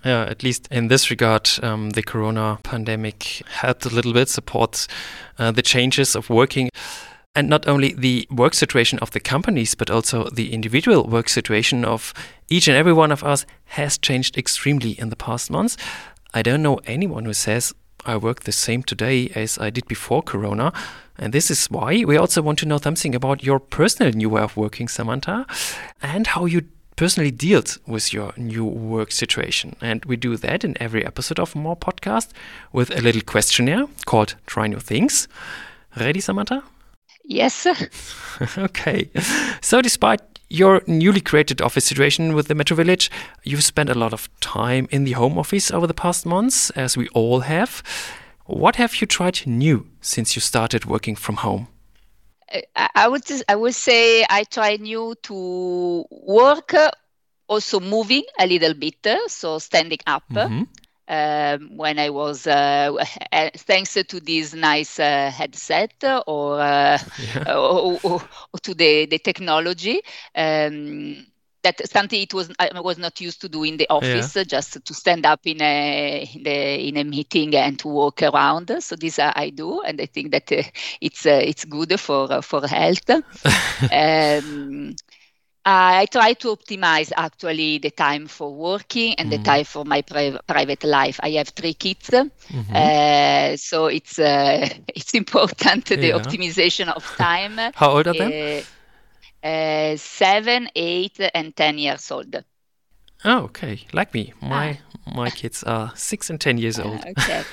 Yeah, 0.04 0.25
at 0.25 0.44
least 0.44 0.68
in 0.72 0.88
this 0.88 1.10
regard, 1.10 1.50
um, 1.63 1.92
the 1.92 2.04
corona 2.04 2.60
pandemic 2.63 3.42
helped 3.48 3.86
a 3.86 3.89
little 3.89 4.13
bit, 4.13 4.30
support 4.30 4.88
uh, 5.38 5.51
the 5.51 5.62
changes 5.62 6.16
of 6.16 6.30
working. 6.30 6.70
And 7.36 7.48
not 7.48 7.67
only 7.67 7.93
the 7.93 8.27
work 8.31 8.53
situation 8.53 9.00
of 9.00 9.12
the 9.12 9.19
companies, 9.19 9.75
but 9.75 9.89
also 9.89 10.29
the 10.29 10.51
individual 10.51 11.07
work 11.07 11.29
situation 11.29 11.86
of 11.86 12.13
each 12.50 12.67
and 12.67 12.75
every 12.75 12.93
one 12.93 13.12
of 13.12 13.24
us 13.24 13.45
has 13.65 13.98
changed 13.98 14.38
extremely 14.38 14.91
in 14.91 15.09
the 15.09 15.15
past 15.15 15.51
months. 15.51 15.77
I 16.33 16.41
don't 16.41 16.63
know 16.63 16.79
anyone 16.86 17.25
who 17.25 17.33
says, 17.33 17.74
I 18.05 18.17
work 18.17 18.41
the 18.41 18.51
same 18.51 18.81
today 18.83 19.29
as 19.36 19.57
I 19.57 19.69
did 19.69 19.88
before 19.88 20.24
Corona. 20.24 20.74
And 21.17 21.33
this 21.33 21.51
is 21.51 21.67
why 21.67 22.03
we 22.05 22.17
also 22.17 22.41
want 22.41 22.59
to 22.59 22.65
know 22.65 22.77
something 22.77 23.13
about 23.13 23.43
your 23.43 23.59
personal 23.59 24.12
new 24.13 24.29
way 24.29 24.41
of 24.41 24.57
working, 24.57 24.88
Samantha, 24.88 25.45
and 26.01 26.27
how 26.27 26.45
you 26.45 26.63
personally 26.95 27.31
dealt 27.31 27.77
with 27.86 28.12
your 28.13 28.33
new 28.38 28.65
work 28.65 29.12
situation. 29.12 29.75
And 29.81 30.03
we 30.05 30.17
do 30.17 30.36
that 30.38 30.63
in 30.63 30.81
every 30.81 31.05
episode 31.05 31.39
of 31.39 31.55
More 31.55 31.77
Podcast 31.77 32.29
with 32.71 32.89
a 32.91 33.01
little 33.01 33.21
questionnaire 33.21 33.88
called 34.05 34.36
Try 34.45 34.67
New 34.67 34.79
Things. 34.79 35.27
Ready, 35.98 36.19
Samantha? 36.19 36.63
Yes. 37.29 37.67
okay. 38.57 39.09
So, 39.62 39.81
despite 39.83 40.19
your 40.50 40.81
newly 40.88 41.21
created 41.21 41.62
office 41.62 41.86
situation 41.86 42.33
with 42.33 42.48
the 42.48 42.55
Metro 42.55 42.75
Village, 42.75 43.12
you've 43.43 43.63
spent 43.63 43.88
a 43.88 43.93
lot 43.93 44.13
of 44.13 44.27
time 44.39 44.88
in 44.89 45.03
the 45.03 45.12
home 45.12 45.38
office 45.38 45.69
over 45.69 45.86
the 45.86 45.93
past 45.93 46.25
months, 46.25 46.71
as 46.71 46.98
we 46.98 47.07
all 47.09 47.41
have. 47.41 47.83
What 48.48 48.77
have 48.77 49.00
you 49.00 49.05
tried 49.05 49.45
new 49.45 49.86
since 50.01 50.36
you 50.36 50.41
started 50.41 50.86
working 50.86 51.15
from 51.15 51.36
home? 51.36 51.67
I 52.95 53.07
would 53.07 53.21
I 53.48 53.55
would 53.55 53.75
say 53.75 54.25
I 54.27 54.43
try 54.43 54.77
new 54.77 55.13
to 55.21 56.05
work, 56.09 56.74
also 57.48 57.79
moving 57.79 58.24
a 58.39 58.48
little 58.48 58.74
bit, 58.74 59.05
so 59.27 59.59
standing 59.59 60.00
up. 60.07 60.24
Mm-hmm 60.31 60.63
um, 61.10 61.75
when 61.75 62.00
I 62.00 62.10
was, 62.12 62.48
uh, 62.48 63.04
thanks 63.58 63.96
to 63.96 64.20
this 64.20 64.54
nice 64.54 65.00
uh, 65.00 65.32
headset 65.32 66.04
or, 66.28 66.62
uh, 66.62 67.00
yeah. 67.36 67.44
or, 67.56 68.00
or, 68.04 68.22
or, 68.54 68.60
to 68.62 68.74
the, 68.74 69.08
the 69.08 69.20
technology. 69.20 70.01
Um, 70.36 71.25
that 71.62 71.89
something 71.89 72.22
it 72.22 72.34
was 72.34 72.50
I 72.58 72.80
was 72.80 72.98
not 72.98 73.20
used 73.20 73.42
to 73.42 73.50
do 73.50 73.63
in 73.63 73.78
the 73.78 73.88
office, 73.89 74.36
yeah. 74.36 74.44
just 74.44 74.84
to 74.86 74.94
stand 74.94 75.25
up 75.25 75.42
in 75.46 75.62
a 75.62 76.30
in, 76.34 76.44
the, 76.44 76.88
in, 76.88 76.98
a 76.98 77.04
meeting 77.04 77.56
and 77.56 77.78
to 77.80 77.88
walk 77.89 78.24
around. 78.24 78.72
So 78.80 78.96
this 78.96 79.20
I 79.20 79.51
do, 79.54 79.82
and 79.82 80.00
I 80.00 80.06
think 80.06 80.32
that 80.32 80.51
uh, 80.51 80.63
it's 81.01 81.25
uh, 81.25 81.42
it's 81.44 81.66
good 81.66 82.00
for 82.00 82.42
for 82.42 82.66
health. 82.66 83.10
um, 83.92 84.96
I 85.66 86.06
try 86.06 86.34
to 86.34 86.56
optimize 86.56 87.12
actually 87.16 87.80
the 87.80 87.92
time 87.92 88.28
for 88.28 88.54
working 88.54 89.16
and 89.16 89.30
mm. 89.30 89.38
the 89.38 89.44
time 89.44 89.66
for 89.66 89.86
my 89.86 90.01
pri- 90.01 90.39
private 90.48 90.84
life. 90.84 91.20
I 91.22 91.32
have 91.32 91.50
three 91.50 91.74
kids, 91.74 92.10
mm-hmm. 92.10 92.75
uh, 92.75 93.58
so 93.58 93.88
it's 93.88 94.18
uh, 94.18 94.68
it's 94.88 95.13
important 95.13 95.86
the 95.86 96.08
yeah. 96.08 96.18
optimization 96.18 96.88
of 96.88 97.04
time. 97.18 97.60
How 97.75 97.92
old 97.92 98.08
are 98.08 98.13
they? 98.13 98.60
Uh, 98.60 99.48
uh, 99.48 99.98
seven, 99.98 100.70
eight, 100.75 101.20
and 101.34 101.56
ten 101.56 101.78
years 101.78 102.10
old. 102.12 102.44
Oh, 103.25 103.39
okay. 103.44 103.86
Like 103.92 104.13
me, 104.13 104.34
my 104.42 104.80
ah. 105.08 105.12
my 105.16 105.30
kids 105.30 105.63
are 105.63 105.92
six 105.96 106.30
and 106.30 106.39
ten 106.39 106.58
years 106.58 106.80
old. 106.80 107.04
okay. 107.06 107.44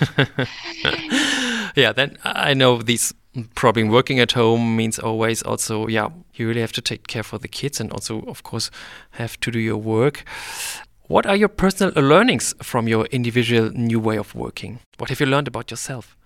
yeah, 1.77 1.93
then 1.93 2.19
I 2.23 2.55
know 2.55 2.83
these 2.83 3.15
probably 3.45 3.85
working 3.85 4.21
at 4.21 4.33
home 4.33 4.77
means 4.77 4.99
always 4.99 5.43
also 5.43 5.87
yeah 5.87 6.09
you 6.35 6.49
really 6.49 6.61
have 6.61 6.73
to 6.73 6.81
take 6.81 7.07
care 7.07 7.23
for 7.23 7.39
the 7.39 7.49
kids 7.49 7.81
and 7.81 7.93
also 7.93 8.21
of 8.23 8.43
course 8.43 8.71
have 9.13 9.39
to 9.41 9.51
do 9.51 9.59
your 9.59 9.77
work 9.77 10.25
what 11.09 11.27
are 11.27 11.37
your 11.37 11.49
personal 11.49 11.93
learnings 12.03 12.55
from 12.63 12.89
your 12.89 13.07
individual 13.07 13.71
new 13.71 14.01
way 14.01 14.17
of 14.17 14.35
working 14.35 14.79
what 14.99 15.11
have 15.11 15.21
you 15.21 15.27
learned 15.27 15.49
about 15.49 15.71
yourself 15.71 16.17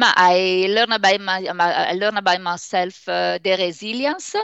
I 0.00 0.66
learn 0.68 0.92
about 0.92 1.20
my, 1.20 1.46
I 1.46 1.92
learn 1.94 2.18
about 2.18 2.40
myself 2.42 3.08
uh, 3.08 3.38
the 3.42 3.56
resilience 3.56 4.36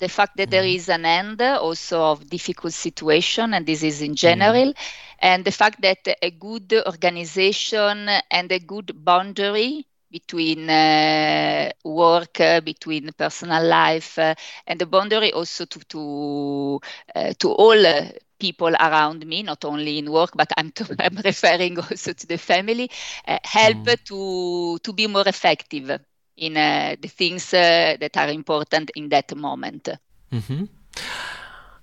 the 0.00 0.08
fact 0.08 0.36
that 0.38 0.50
there 0.50 0.64
mm-hmm. 0.64 0.90
an 0.90 1.04
end 1.04 1.42
also 1.42 2.02
of 2.02 2.28
difficult 2.28 2.72
situation 2.72 3.54
and 3.54 3.66
this 3.66 3.82
is 3.82 4.00
in 4.00 4.14
general 4.14 4.72
mm. 4.72 4.74
and 5.20 5.44
the 5.44 5.52
fact 5.52 5.82
that 5.82 5.98
a 6.22 6.30
good 6.30 6.72
organization 6.86 8.08
and 8.30 8.50
a 8.50 8.58
good 8.58 8.92
boundary 9.04 9.86
between 10.10 10.68
uh, 10.68 11.70
work, 11.84 12.40
uh, 12.40 12.60
between 12.60 13.10
personal 13.16 13.64
life, 13.64 14.18
uh, 14.18 14.34
and 14.66 14.80
the 14.80 14.86
boundary 14.86 15.32
also 15.32 15.64
to 15.64 15.78
to 15.80 16.80
uh, 17.14 17.32
to 17.38 17.50
all 17.50 17.86
uh, 17.86 18.08
people 18.38 18.74
around 18.74 19.24
me, 19.26 19.42
not 19.42 19.64
only 19.64 19.98
in 19.98 20.10
work, 20.10 20.30
but 20.34 20.50
I'm, 20.56 20.72
to, 20.72 20.96
I'm 20.98 21.16
referring 21.24 21.78
also 21.78 22.12
to 22.12 22.26
the 22.26 22.38
family, 22.38 22.90
uh, 23.26 23.38
help 23.44 23.76
mm. 23.78 24.04
to 24.04 24.78
to 24.78 24.92
be 24.92 25.06
more 25.06 25.28
effective 25.28 26.00
in 26.36 26.54
the 26.54 27.08
things 27.08 27.50
that 27.50 28.16
are 28.16 28.30
important 28.30 28.90
in 28.96 29.10
that 29.10 29.36
moment. 29.36 29.90
Mm-hmm. 30.32 30.64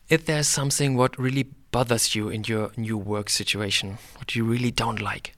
If 0.09 0.25
there's 0.25 0.47
something 0.47 0.95
what 0.95 1.19
really 1.19 1.43
bothers 1.43 2.15
you 2.15 2.29
in 2.29 2.43
your 2.45 2.71
new 2.75 2.97
work 2.97 3.29
situation, 3.29 3.99
what 4.15 4.35
you 4.35 4.45
really 4.45 4.71
don't 4.71 4.99
like 4.99 5.36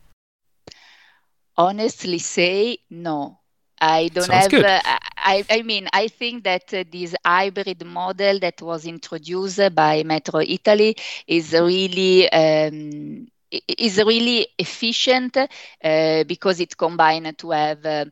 honestly 1.59 2.19
say 2.19 2.77
no. 2.89 3.37
I 3.81 4.07
don't 4.07 4.25
Sounds 4.25 4.51
have. 4.51 4.63
Uh, 4.63 4.81
I, 5.17 5.45
I 5.49 5.61
mean, 5.61 5.87
I 5.93 6.07
think 6.07 6.43
that 6.43 6.73
uh, 6.73 6.83
this 6.91 7.15
hybrid 7.23 7.85
model 7.85 8.39
that 8.39 8.61
was 8.61 8.85
introduced 8.85 9.73
by 9.75 10.03
Metro 10.03 10.41
Italy 10.41 10.95
is 11.27 11.53
really 11.53 12.29
um, 12.31 13.27
is 13.51 13.97
really 13.97 14.47
efficient 14.57 15.37
uh, 15.37 16.23
because 16.25 16.59
it 16.59 16.77
combines 16.77 17.35
to 17.37 17.51
have 17.51 17.85
uh, 17.85 18.05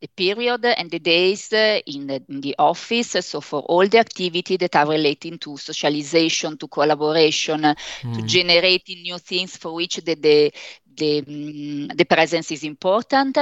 the 0.00 0.08
period 0.08 0.64
and 0.64 0.90
the 0.90 0.98
days 0.98 1.52
in 1.52 2.06
the, 2.06 2.22
in 2.28 2.40
the, 2.40 2.54
office. 2.58 3.10
So 3.20 3.40
for 3.40 3.60
all 3.60 3.86
the 3.86 3.98
activity 3.98 4.56
that 4.56 4.74
are 4.76 4.88
relating 4.88 5.38
to 5.38 5.58
socialization, 5.58 6.56
to 6.56 6.68
collaboration, 6.68 7.60
mm. 7.60 8.14
to 8.14 8.22
generating 8.22 9.02
new 9.02 9.18
things 9.18 9.56
for 9.56 9.74
which 9.74 9.96
the, 9.96 10.14
the, 10.14 10.52
the, 11.00 11.22
mm, 11.22 11.96
the 11.96 12.04
presence 12.04 12.52
is 12.52 12.62
important 12.62 13.38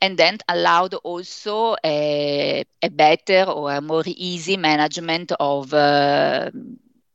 and 0.00 0.16
then 0.16 0.38
allowed 0.48 0.94
also 0.94 1.76
a, 1.84 2.64
a 2.82 2.88
better 2.88 3.44
or 3.50 3.72
a 3.74 3.80
more 3.80 4.04
easy 4.06 4.56
management 4.56 5.32
of 5.38 5.74
uh, 5.74 6.50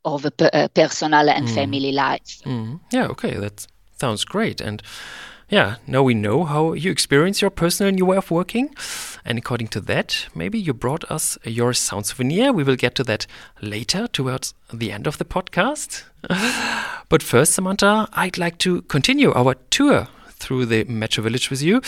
of 0.05 0.23
a 0.25 0.69
personal 0.69 1.27
and 1.29 1.47
mm. 1.47 1.55
family 1.55 1.91
life. 1.91 2.41
Mm. 2.45 2.79
Yeah, 2.93 3.07
okay, 3.07 3.33
that 3.37 3.65
sounds 3.97 4.23
great. 4.23 4.61
And 4.61 4.83
yeah, 5.49 5.75
now 5.85 6.01
we 6.01 6.15
know 6.15 6.43
how 6.43 6.73
you 6.73 6.91
experience 6.91 7.41
your 7.41 7.51
personal 7.51 7.91
new 7.91 8.05
way 8.05 8.17
of 8.17 8.31
working. 8.31 8.73
And 9.23 9.37
according 9.37 9.67
to 9.69 9.81
that, 9.81 10.27
maybe 10.33 10.57
you 10.57 10.73
brought 10.73 11.09
us 11.11 11.37
your 11.43 11.73
sound 11.73 12.07
souvenir. 12.07 12.51
We 12.51 12.63
will 12.63 12.75
get 12.75 12.95
to 12.95 13.03
that 13.03 13.27
later 13.61 14.07
towards 14.07 14.55
the 14.73 14.91
end 14.91 15.05
of 15.05 15.19
the 15.19 15.25
podcast. 15.25 16.03
but 17.09 17.21
first, 17.21 17.53
Samantha, 17.53 18.09
I'd 18.13 18.39
like 18.39 18.57
to 18.59 18.81
continue 18.83 19.33
our 19.33 19.55
tour 19.69 20.07
through 20.31 20.65
the 20.65 20.83
Metro 20.85 21.23
Village 21.23 21.49
with 21.49 21.61
you. 21.61 21.81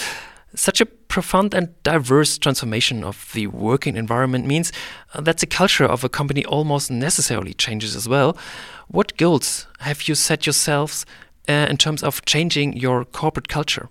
Such 0.54 0.80
a 0.80 0.86
profound 0.86 1.54
and 1.54 1.70
diverse 1.84 2.38
transformation 2.38 3.04
of 3.04 3.32
the 3.34 3.48
working 3.48 3.96
environment 3.98 4.46
means 4.46 4.72
uh, 5.14 5.22
that 5.22 5.40
the 5.40 5.46
culture 5.48 5.86
of 5.86 6.04
a 6.04 6.10
company 6.10 6.46
almost 6.46 6.92
necessarily 6.92 7.54
changes 7.54 7.96
as 7.96 8.08
well. 8.08 8.38
What 8.88 9.18
goals 9.18 9.68
have 9.80 10.08
you 10.08 10.16
set 10.16 10.46
yourselves 10.46 11.06
uh, 11.48 11.68
in 11.70 11.78
terms 11.78 12.04
of 12.04 12.24
changing 12.26 12.78
your 12.78 13.06
corporate 13.06 13.48
culture? 13.48 13.90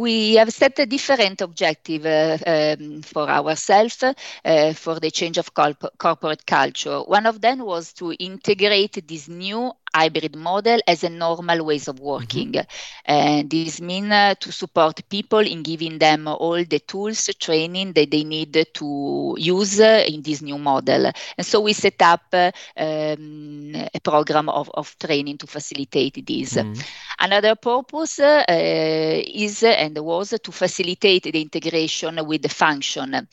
we 0.00 0.36
have 0.36 0.50
set 0.50 0.78
a 0.78 0.86
different 0.86 1.42
objective 1.42 2.06
uh, 2.06 2.38
um, 2.46 3.02
for 3.02 3.28
ourselves 3.28 4.02
uh, 4.02 4.72
for 4.72 4.98
the 4.98 5.10
change 5.10 5.36
of 5.36 5.52
corp- 5.52 5.98
corporate 5.98 6.46
culture. 6.46 7.00
One 7.00 7.26
of 7.26 7.42
them 7.42 7.58
was 7.58 7.92
to 7.94 8.12
integrate 8.12 9.06
this 9.06 9.28
new 9.28 9.72
hybrid 9.94 10.36
model 10.36 10.80
as 10.86 11.04
a 11.04 11.08
normal 11.08 11.64
ways 11.64 11.88
of 11.88 12.00
working. 12.00 12.52
Mm-hmm. 12.52 13.12
And 13.12 13.50
this 13.50 13.80
means 13.80 14.10
uh, 14.10 14.34
to 14.40 14.52
support 14.52 15.08
people 15.08 15.40
in 15.40 15.62
giving 15.62 15.98
them 15.98 16.28
all 16.28 16.64
the 16.64 16.78
tools, 16.80 17.28
training 17.38 17.92
that 17.94 18.10
they 18.10 18.24
need 18.24 18.66
to 18.74 19.34
use 19.38 19.80
uh, 19.80 20.04
in 20.06 20.22
this 20.22 20.42
new 20.42 20.58
model. 20.58 21.06
And 21.36 21.46
so 21.46 21.60
we 21.60 21.72
set 21.72 22.00
up 22.02 22.24
uh, 22.32 22.50
um, 22.76 23.72
a 23.94 24.00
program 24.02 24.48
of, 24.48 24.70
of 24.74 24.96
training 24.98 25.38
to 25.38 25.46
facilitate 25.46 26.24
this. 26.26 26.54
Mm-hmm. 26.54 26.80
Another 27.18 27.54
purpose 27.56 28.20
uh, 28.20 28.44
is 28.48 29.62
and 29.62 29.98
was 29.98 30.34
to 30.42 30.52
facilitate 30.52 31.24
the 31.24 31.40
integration 31.40 32.24
with 32.26 32.42
the 32.42 32.48
function. 32.48 33.28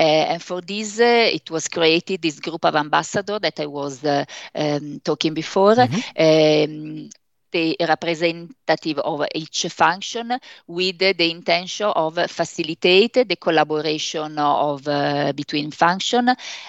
Uh, 0.00 0.32
and 0.32 0.42
for 0.42 0.62
this, 0.62 1.00
uh, 1.00 1.28
it 1.32 1.50
was 1.50 1.68
created 1.68 2.22
this 2.22 2.40
group 2.40 2.64
of 2.64 2.74
ambassadors 2.76 3.40
that 3.40 3.60
I 3.60 3.66
was 3.66 4.04
uh, 4.04 4.24
um, 4.54 5.00
talking 5.04 5.34
before. 5.34 5.74
Mm-hmm. 5.76 6.00
Um, 6.18 7.10
the 7.50 7.76
representative 7.86 8.98
of 8.98 9.26
each 9.34 9.66
function 9.70 10.32
with 10.66 10.98
the 10.98 11.30
intention 11.30 11.86
of 11.86 12.18
facilitate 12.30 13.28
the 13.28 13.36
collaboration 13.36 14.38
of 14.38 14.86
uh, 14.88 15.32
between 15.32 15.70
function. 15.70 16.28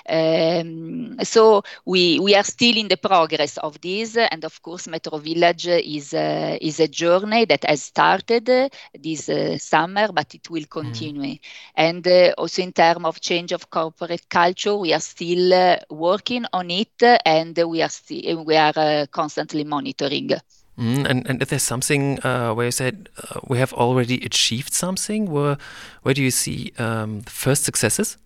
Um, 0.10 1.18
so 1.24 1.64
we 1.86 2.20
we 2.20 2.36
are 2.36 2.44
still 2.44 2.78
in 2.78 2.88
the 2.88 2.98
progress 2.98 3.58
of 3.58 3.80
this, 3.82 4.18
and 4.18 4.44
of 4.44 4.62
course, 4.62 4.88
Metro 4.88 5.18
Village 5.18 5.68
is 5.68 6.14
uh, 6.14 6.58
is 6.60 6.80
a 6.80 6.88
journey 6.88 7.46
that 7.46 7.64
has 7.66 7.84
started 7.84 8.72
this 8.94 9.30
uh, 9.30 9.58
summer, 9.58 10.12
but 10.12 10.34
it 10.34 10.50
will 10.50 10.64
mm. 10.64 10.70
continue. 10.70 11.36
Mm. 11.36 11.40
And 11.76 12.08
uh, 12.08 12.34
also 12.38 12.62
in 12.62 12.74
terms 12.74 13.06
of 13.06 13.20
change 13.22 13.52
of 13.52 13.70
corporate 13.70 14.30
culture, 14.30 14.76
we 14.76 14.94
are 14.94 15.00
still 15.00 15.54
uh, 15.54 15.78
working 15.90 16.46
on 16.54 16.70
it, 16.72 17.02
and 17.26 17.58
we 17.58 17.82
are 17.82 17.90
still 17.90 18.44
we 18.44 18.56
are 18.56 18.74
uh, 18.76 19.06
constantly 19.12 19.64
monitoring. 19.64 20.32
Mm, 20.82 21.06
and 21.06 21.28
and 21.30 21.42
if 21.44 21.50
there's 21.50 21.62
something 21.62 22.20
uh, 22.26 22.54
where 22.56 22.66
you 22.66 22.72
said 22.72 23.08
uh, 23.22 23.40
we 23.48 23.60
have 23.60 23.72
already 23.74 24.26
achieved 24.26 24.74
something, 24.74 25.30
where 25.30 25.58
where 26.02 26.16
do 26.16 26.24
you 26.24 26.32
see 26.32 26.74
um, 26.80 27.22
the 27.22 27.30
first 27.30 27.64
successes? 27.64 28.18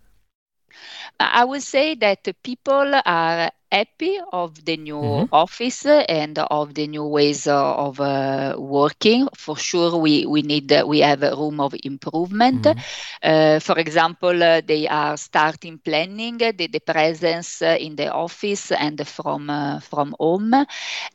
I 1.20 1.44
would 1.44 1.62
say 1.62 1.94
that 1.96 2.26
people 2.42 2.94
are 3.04 3.50
happy 3.70 4.18
of 4.32 4.64
the 4.64 4.76
new 4.76 4.96
mm-hmm. 5.00 5.24
office 5.32 5.84
and 5.86 6.38
of 6.38 6.74
the 6.74 6.86
new 6.86 7.04
ways 7.04 7.46
of 7.46 8.00
uh, 8.00 8.54
working. 8.58 9.28
For 9.34 9.56
sure, 9.56 9.96
we 9.98 10.26
we 10.26 10.42
need 10.42 10.72
uh, 10.72 10.84
we 10.86 11.00
have 11.00 11.22
a 11.22 11.34
room 11.34 11.60
of 11.60 11.74
improvement. 11.84 12.62
Mm-hmm. 12.62 12.78
Uh, 13.22 13.58
for 13.60 13.78
example, 13.78 14.42
uh, 14.42 14.60
they 14.64 14.86
are 14.88 15.16
starting 15.16 15.78
planning 15.78 16.38
the, 16.38 16.52
the 16.52 16.80
presence 16.80 17.62
uh, 17.62 17.76
in 17.78 17.96
the 17.96 18.12
office 18.12 18.70
and 18.72 19.06
from 19.06 19.50
uh, 19.50 19.80
from 19.80 20.14
home. 20.18 20.54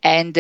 And 0.04 0.36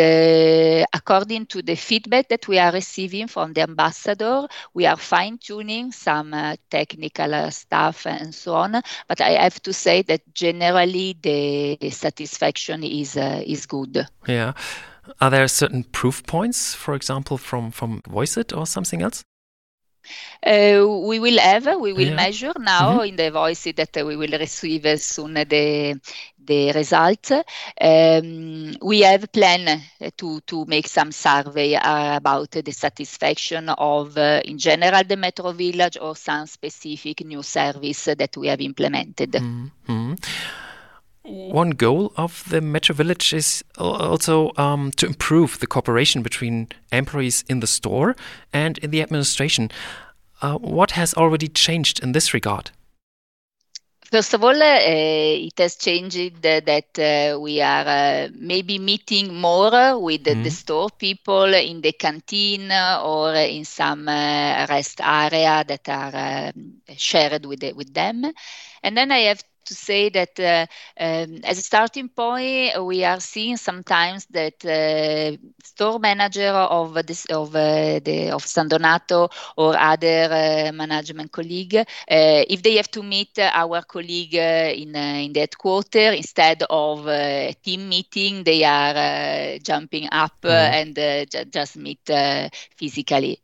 according 0.93 1.45
to 1.47 1.61
the 1.61 1.75
feedback 1.75 2.29
that 2.29 2.47
we 2.47 2.57
are 2.59 2.71
receiving 2.71 3.27
from 3.27 3.53
the 3.53 3.61
ambassador, 3.61 4.47
we 4.73 4.85
are 4.85 4.97
fine 4.97 5.37
tuning 5.37 5.91
some 5.91 6.33
technical 6.69 7.51
stuff 7.51 8.05
and 8.05 8.33
so 8.33 8.55
on. 8.55 8.81
But 9.07 9.21
I 9.21 9.31
have 9.43 9.61
to 9.63 9.73
say 9.73 10.01
that 10.03 10.21
generally 10.33 11.17
the 11.21 11.77
satisfaction 12.01 12.83
is 12.83 13.17
uh, 13.17 13.43
is 13.45 13.65
good. 13.65 14.07
Yeah. 14.27 14.53
Are 15.19 15.31
there 15.31 15.47
certain 15.47 15.83
proof 15.83 16.23
points, 16.23 16.75
for 16.75 16.93
example, 16.95 17.37
from 17.37 17.71
from 17.71 18.01
Voiceit 18.01 18.55
or 18.57 18.65
something 18.65 19.01
else? 19.01 19.23
Uh, 20.43 20.81
we 21.07 21.19
will 21.19 21.37
have, 21.37 21.79
we 21.79 21.93
will 21.93 22.07
yeah. 22.07 22.15
measure 22.15 22.53
now 22.57 22.97
mm-hmm. 22.97 23.09
in 23.09 23.15
the 23.15 23.31
Voiceit 23.31 23.75
that 23.75 24.05
we 24.05 24.15
will 24.15 24.39
receive 24.39 24.99
soon 24.99 25.33
the 25.33 25.99
the 26.43 26.71
results. 26.71 27.31
Um, 27.31 28.73
we 28.81 29.01
have 29.01 29.31
plan 29.31 29.81
to 30.17 30.41
to 30.41 30.65
make 30.65 30.87
some 30.87 31.11
survey 31.11 31.75
uh, 31.75 32.17
about 32.17 32.51
the 32.51 32.71
satisfaction 32.71 33.69
of, 33.69 34.17
uh, 34.17 34.41
in 34.45 34.57
general, 34.57 35.03
the 35.03 35.17
Metro 35.17 35.51
Village 35.51 35.97
or 36.01 36.15
some 36.15 36.47
specific 36.47 37.23
new 37.23 37.43
service 37.43 38.05
that 38.05 38.35
we 38.37 38.47
have 38.47 38.61
implemented. 38.61 39.31
Mm-hmm. 39.33 40.13
One 41.23 41.71
goal 41.71 42.13
of 42.17 42.43
the 42.49 42.61
Metro 42.61 42.95
Village 42.95 43.31
is 43.33 43.63
also 43.77 44.51
um, 44.57 44.91
to 44.97 45.05
improve 45.05 45.59
the 45.59 45.67
cooperation 45.67 46.23
between 46.23 46.69
employees 46.91 47.43
in 47.47 47.59
the 47.59 47.67
store 47.67 48.15
and 48.51 48.77
in 48.79 48.89
the 48.89 49.01
administration. 49.01 49.69
Uh, 50.41 50.57
what 50.57 50.91
has 50.91 51.13
already 51.13 51.47
changed 51.47 52.01
in 52.01 52.13
this 52.13 52.33
regard? 52.33 52.71
First 54.11 54.33
of 54.33 54.43
all, 54.43 54.61
uh, 54.61 54.79
it 54.81 55.57
has 55.57 55.77
changed 55.77 56.41
that 56.41 56.99
uh, 56.99 57.39
we 57.39 57.61
are 57.61 57.87
uh, 57.87 58.27
maybe 58.33 58.77
meeting 58.77 59.33
more 59.33 59.97
with 59.99 60.25
mm. 60.25 60.43
the 60.43 60.49
store 60.49 60.89
people 60.89 61.45
in 61.53 61.79
the 61.79 61.93
canteen 61.93 62.69
or 62.73 63.33
in 63.35 63.63
some 63.63 64.09
uh, 64.09 64.65
rest 64.69 64.99
area 65.01 65.63
that 65.65 65.87
are 65.87 66.51
um, 66.53 66.81
shared 66.97 67.45
with 67.45 67.61
the, 67.61 67.71
with 67.71 67.93
them. 67.93 68.25
And 68.83 68.97
then 68.97 69.13
I 69.13 69.19
have 69.19 69.43
to 69.71 69.75
say 69.75 70.09
that 70.09 70.39
uh, 70.39 70.65
um, 70.99 71.39
as 71.43 71.57
a 71.57 71.61
starting 71.61 72.09
point, 72.09 72.71
we 72.85 73.03
are 73.03 73.19
seeing 73.19 73.57
sometimes 73.57 74.25
that 74.27 74.63
uh, 74.65 75.37
store 75.63 75.99
manager 75.99 76.49
of 76.49 76.93
this 77.05 77.25
of 77.25 77.55
uh, 77.55 77.99
the 78.03 78.29
of 78.31 78.45
San 78.45 78.67
Donato 78.67 79.29
or 79.57 79.77
other 79.77 80.27
uh, 80.31 80.71
management 80.73 81.31
colleague, 81.31 81.75
uh, 81.75 81.85
if 82.07 82.61
they 82.63 82.75
have 82.75 82.89
to 82.91 83.03
meet 83.03 83.37
our 83.39 83.81
colleague 83.83 84.35
uh, 84.35 84.71
in 84.73 84.95
in 84.95 85.33
the 85.33 85.39
headquarters 85.41 86.15
instead 86.15 86.63
of 86.69 87.07
a 87.07 87.53
team 87.63 87.89
meeting, 87.89 88.43
they 88.43 88.63
are 88.63 89.57
jumping 89.59 90.07
up 90.11 90.41
mm-hmm. 90.43 90.73
and 90.79 90.95
j- 90.95 91.45
just 91.49 91.77
meet 91.77 91.99
physically. 92.75 93.39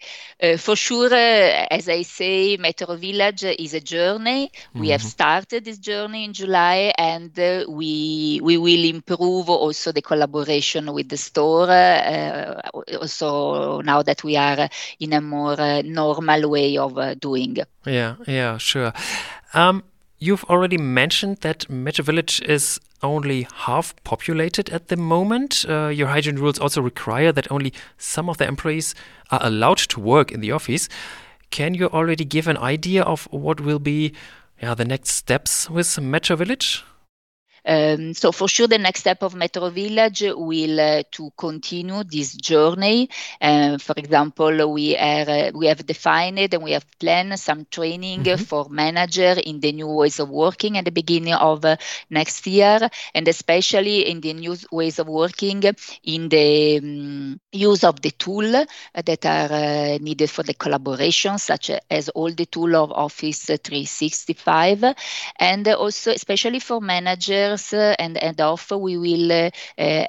for 0.57 0.75
sure, 0.75 1.13
as 1.13 1.87
I 1.89 2.01
say, 2.03 2.57
Metro 2.57 2.95
Village 2.95 3.43
is 3.43 3.73
a 3.73 3.79
journey. 3.81 4.51
Mm-hmm. 4.73 4.79
We 4.79 4.89
have 4.89 5.01
mm-hmm. 5.01 5.07
started 5.15 5.63
this 5.65 5.77
journey 5.77 5.97
journey 5.97 6.16
in 6.23 6.33
July, 6.33 6.93
and 6.97 7.37
uh, 7.39 7.65
we 7.69 8.39
we 8.43 8.57
will 8.57 8.83
improve 8.83 9.49
also 9.49 9.91
the 9.91 10.01
collaboration 10.01 10.93
with 10.93 11.09
the 11.09 11.17
store. 11.17 11.69
Uh, 11.69 12.61
also 12.99 13.81
now 13.81 14.01
that 14.01 14.23
we 14.23 14.35
are 14.35 14.69
in 14.99 15.13
a 15.13 15.21
more 15.21 15.59
uh, 15.59 15.81
normal 15.83 16.49
way 16.49 16.77
of 16.77 17.19
doing. 17.19 17.57
Yeah, 17.85 18.15
yeah, 18.27 18.57
sure. 18.57 18.93
Um, 19.53 19.83
you've 20.19 20.43
already 20.45 20.77
mentioned 20.77 21.37
that 21.37 21.69
Metro 21.69 22.03
Village 22.03 22.41
is 22.41 22.79
only 23.03 23.47
half 23.53 23.93
populated 24.03 24.69
at 24.69 24.87
the 24.87 24.97
moment. 24.97 25.65
Uh, 25.67 25.87
your 25.87 26.07
hygiene 26.07 26.37
rules 26.37 26.59
also 26.59 26.81
require 26.81 27.31
that 27.31 27.51
only 27.51 27.73
some 27.97 28.29
of 28.29 28.37
the 28.37 28.47
employees 28.47 28.95
are 29.31 29.39
allowed 29.43 29.77
to 29.77 29.99
work 29.99 30.31
in 30.31 30.41
the 30.41 30.51
office. 30.51 30.89
Can 31.49 31.73
you 31.73 31.87
already 31.87 32.25
give 32.25 32.47
an 32.47 32.57
idea 32.57 33.03
of 33.03 33.27
what 33.31 33.61
will 33.61 33.79
be 33.79 34.13
yeah, 34.61 34.73
the 34.73 34.85
next 34.85 35.11
steps 35.11 35.69
with 35.69 35.99
Metro 35.99 36.35
Village? 36.35 36.83
Um, 37.67 38.13
so 38.13 38.31
for 38.31 38.47
sure, 38.47 38.67
the 38.67 38.77
next 38.77 39.01
step 39.01 39.23
of 39.23 39.35
Metro 39.35 39.69
Village 39.69 40.23
will 40.23 40.79
uh, 40.79 41.03
to 41.11 41.31
continue 41.37 42.03
this 42.03 42.33
journey. 42.33 43.09
Uh, 43.41 43.77
for 43.77 43.93
example, 43.97 44.71
we 44.71 44.95
are 44.95 45.29
uh, 45.29 45.51
we 45.53 45.67
have 45.67 45.85
defined 45.85 46.39
and 46.39 46.63
we 46.63 46.71
have 46.71 46.85
planned 46.99 47.37
some 47.39 47.65
training 47.69 48.23
mm-hmm. 48.23 48.43
for 48.43 48.67
manager 48.69 49.35
in 49.43 49.59
the 49.59 49.73
new 49.73 49.87
ways 49.87 50.19
of 50.19 50.29
working 50.29 50.77
at 50.77 50.85
the 50.85 50.91
beginning 50.91 51.33
of 51.33 51.65
uh, 51.65 51.75
next 52.09 52.47
year, 52.47 52.89
and 53.13 53.27
especially 53.27 54.09
in 54.09 54.21
the 54.21 54.33
new 54.33 54.55
ways 54.71 54.99
of 54.99 55.07
working 55.07 55.61
in 56.03 56.29
the 56.29 56.77
um, 56.77 57.39
use 57.51 57.83
of 57.83 58.01
the 58.01 58.11
tool 58.11 58.65
that 58.93 59.25
are 59.25 59.51
uh, 59.51 59.97
needed 59.99 60.29
for 60.29 60.43
the 60.43 60.53
collaboration, 60.53 61.37
such 61.37 61.71
as 61.89 62.09
all 62.09 62.31
the 62.31 62.45
tool 62.45 62.75
of 62.75 62.91
Office 62.91 63.45
365, 63.45 64.83
and 65.39 65.67
also 65.67 66.11
especially 66.11 66.59
for 66.59 66.79
managers 67.57 67.95
and, 67.99 68.17
and 68.17 68.41
off, 68.41 68.71
we 68.71 68.97
will 68.97 69.31
uh, 69.31 69.49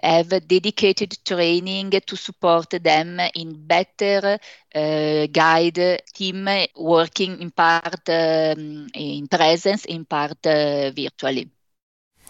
have 0.02 0.28
dedicated 0.46 1.18
training 1.24 1.90
to 2.06 2.16
support 2.16 2.70
them 2.70 3.20
in 3.34 3.66
better 3.66 4.38
uh, 4.74 5.26
guide 5.26 6.02
team 6.14 6.48
working 6.76 7.40
in 7.40 7.50
part 7.50 8.08
um, 8.08 8.88
in 8.94 9.28
presence, 9.28 9.84
in 9.86 10.04
part 10.04 10.46
uh, 10.46 10.90
virtually. 10.90 11.50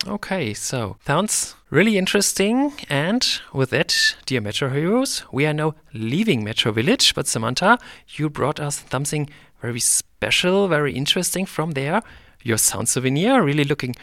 Okay, 0.06 0.54
so 0.54 0.96
sounds 1.04 1.56
really 1.70 1.98
interesting. 1.98 2.72
And 2.88 3.26
with 3.52 3.70
that, 3.70 4.16
dear 4.26 4.40
Metro 4.40 4.68
Heroes, 4.68 5.24
we 5.32 5.44
are 5.44 5.52
now 5.52 5.74
leaving 5.92 6.44
Metro 6.44 6.70
Village. 6.70 7.14
But 7.14 7.26
Samantha, 7.26 7.78
you 8.16 8.30
brought 8.30 8.60
us 8.60 8.84
something 8.90 9.28
very 9.60 9.80
special, 9.80 10.68
very 10.68 10.92
interesting 10.92 11.46
from 11.46 11.72
there. 11.72 12.02
Your 12.44 12.58
sound 12.58 12.88
souvenir. 12.88 13.42
Really 13.42 13.64
looking 13.64 13.96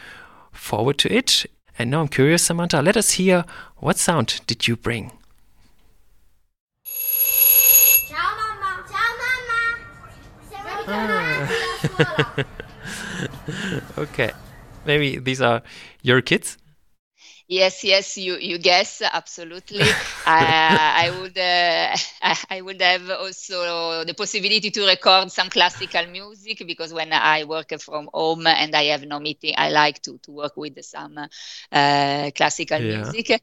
forward 0.56 0.98
to 0.98 1.12
it. 1.12 1.46
And 1.78 1.90
now 1.90 2.00
I'm 2.00 2.08
curious, 2.08 2.42
Samantha, 2.44 2.80
let 2.82 2.96
us 2.96 3.12
hear 3.12 3.44
what 3.76 3.98
sound 3.98 4.40
did 4.46 4.66
you 4.66 4.76
bring? 4.76 5.12
Ciao 8.08 8.34
mamma. 8.36 8.84
Ciao 8.90 9.08
mamma. 9.20 11.06
Ah. 11.98 12.44
okay. 13.98 14.32
Maybe 14.84 15.18
these 15.18 15.40
are 15.40 15.62
your 16.02 16.22
kids? 16.22 16.56
Yes, 17.48 17.84
yes, 17.84 18.16
you 18.18 18.36
you 18.38 18.58
guess 18.58 19.02
absolutely. 19.02 19.96
I, 20.24 21.04
I 21.06 21.10
would 21.10 21.36
uh, 21.38 21.96
I 22.50 22.60
would 22.60 22.80
have 22.80 23.10
also 23.10 24.04
the 24.04 24.14
possibility 24.14 24.70
to 24.70 24.86
record 24.86 25.30
some 25.30 25.48
classical 25.50 26.06
music 26.06 26.62
because 26.66 26.92
when 26.92 27.12
I 27.12 27.44
work 27.44 27.72
from 27.80 28.08
home 28.12 28.46
and 28.46 28.74
I 28.74 28.84
have 28.94 29.04
no 29.06 29.18
meeting, 29.20 29.54
I 29.56 29.70
like 29.70 30.02
to 30.02 30.18
to 30.24 30.30
work 30.32 30.56
with 30.56 30.82
some 30.84 31.18
uh, 31.18 32.30
classical 32.34 32.82
yeah. 32.82 32.84
music. 32.84 33.40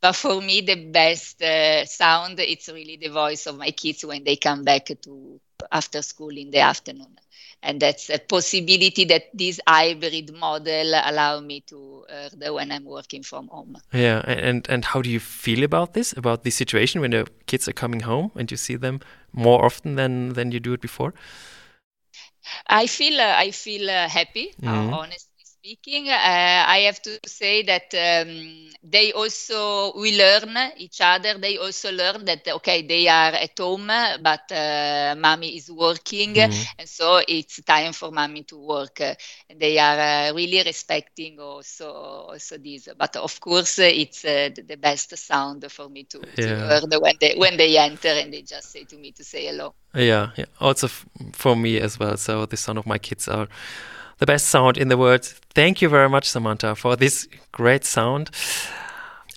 But 0.00 0.14
for 0.14 0.40
me, 0.40 0.60
the 0.62 0.76
best 0.90 1.42
uh, 1.42 1.84
sound 1.86 2.38
it's 2.40 2.68
really 2.68 2.96
the 2.96 3.08
voice 3.08 3.46
of 3.46 3.56
my 3.58 3.70
kids 3.70 4.04
when 4.04 4.24
they 4.24 4.36
come 4.36 4.64
back 4.64 4.86
to 5.02 5.40
after 5.70 6.02
school 6.02 6.36
in 6.36 6.50
the 6.50 6.60
afternoon 6.60 7.16
and 7.64 7.80
that's 7.80 8.10
a 8.10 8.18
possibility 8.18 9.04
that 9.06 9.24
this 9.32 9.58
hybrid 9.66 10.32
model 10.34 10.94
allow 11.04 11.40
me 11.40 11.62
to 11.62 12.04
uh, 12.08 12.52
when 12.52 12.70
I'm 12.70 12.84
working 12.84 13.22
from 13.22 13.48
home. 13.48 13.76
Yeah, 13.92 14.22
and 14.26 14.68
and 14.68 14.84
how 14.84 15.02
do 15.02 15.10
you 15.10 15.20
feel 15.20 15.64
about 15.64 15.94
this? 15.94 16.12
About 16.16 16.44
the 16.44 16.50
situation 16.50 17.00
when 17.00 17.10
the 17.10 17.26
kids 17.46 17.68
are 17.68 17.72
coming 17.72 18.00
home 18.00 18.30
and 18.36 18.50
you 18.50 18.56
see 18.56 18.76
them 18.76 19.00
more 19.32 19.64
often 19.64 19.96
than 19.96 20.34
than 20.34 20.52
you 20.52 20.60
do 20.60 20.74
it 20.74 20.80
before? 20.80 21.14
I 22.68 22.86
feel 22.86 23.20
uh, 23.20 23.34
I 23.46 23.50
feel 23.50 23.90
uh, 23.90 24.08
happy, 24.08 24.52
mm 24.60 24.68
-hmm. 24.68 24.92
honestly 24.92 25.33
speaking. 25.64 26.10
Uh, 26.10 26.64
I 26.66 26.80
have 26.84 27.00
to 27.00 27.18
say 27.26 27.62
that 27.62 27.88
um, 27.94 28.68
they 28.82 29.12
also 29.12 29.98
we 29.98 30.14
learn 30.18 30.54
each 30.76 31.00
other. 31.00 31.38
They 31.38 31.56
also 31.56 31.90
learn 31.90 32.26
that 32.26 32.46
okay, 32.46 32.82
they 32.82 33.08
are 33.08 33.32
at 33.32 33.58
home, 33.58 33.86
but 33.86 34.52
uh, 34.52 35.14
mommy 35.16 35.56
is 35.56 35.70
working, 35.70 36.34
mm-hmm. 36.34 36.74
and 36.78 36.86
so 36.88 37.22
it's 37.26 37.62
time 37.62 37.94
for 37.94 38.10
mommy 38.10 38.42
to 38.42 38.58
work. 38.58 39.00
they 39.56 39.78
are 39.78 40.28
uh, 40.28 40.34
really 40.34 40.62
respecting 40.62 41.40
also 41.40 41.90
also 42.28 42.58
this. 42.58 42.90
But 42.94 43.16
of 43.16 43.40
course, 43.40 43.78
it's 43.78 44.22
uh, 44.26 44.50
the 44.54 44.76
best 44.76 45.16
sound 45.16 45.64
for 45.72 45.88
me 45.88 46.04
to, 46.04 46.18
to 46.20 46.42
yeah. 46.42 46.78
hear 46.78 47.00
when 47.00 47.14
they 47.18 47.34
when 47.36 47.56
they 47.56 47.78
enter 47.78 48.08
and 48.08 48.30
they 48.30 48.42
just 48.42 48.70
say 48.70 48.84
to 48.84 48.98
me 48.98 49.12
to 49.12 49.24
say 49.24 49.46
hello. 49.46 49.72
Yeah, 49.94 50.30
yeah. 50.36 50.46
Also 50.60 50.88
f- 50.88 51.06
for 51.32 51.56
me 51.56 51.80
as 51.80 51.98
well. 51.98 52.18
So 52.18 52.44
the 52.44 52.58
sound 52.58 52.78
of 52.78 52.86
my 52.86 52.98
kids 52.98 53.28
are 53.28 53.48
the 54.18 54.26
best 54.26 54.46
sound 54.46 54.76
in 54.76 54.88
the 54.88 54.96
world. 54.96 55.24
Thank 55.54 55.82
you 55.82 55.88
very 55.88 56.08
much, 56.08 56.28
Samantha, 56.28 56.74
for 56.74 56.96
this 56.96 57.28
great 57.52 57.84
sound. 57.84 58.30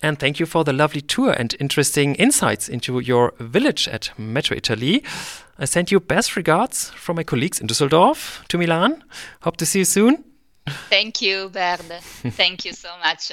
And 0.02 0.18
thank 0.18 0.38
you 0.38 0.46
for 0.46 0.64
the 0.64 0.72
lovely 0.72 1.00
tour 1.00 1.32
and 1.32 1.54
interesting 1.58 2.14
insights 2.14 2.68
into 2.68 3.00
your 3.00 3.34
village 3.40 3.88
at 3.88 4.10
Metro 4.16 4.56
Italy. 4.56 5.02
I 5.58 5.64
send 5.64 5.90
you 5.90 5.98
best 5.98 6.36
regards 6.36 6.90
from 6.90 7.16
my 7.16 7.24
colleagues 7.24 7.60
in 7.60 7.66
Düsseldorf 7.66 8.46
to 8.48 8.58
Milan. 8.58 9.02
Hope 9.42 9.56
to 9.56 9.66
see 9.66 9.80
you 9.80 9.84
soon. 9.84 10.24
Thank 10.88 11.20
you, 11.20 11.48
Bernd. 11.48 12.00
thank 12.36 12.64
you 12.64 12.72
so 12.72 12.90
much. 13.02 13.32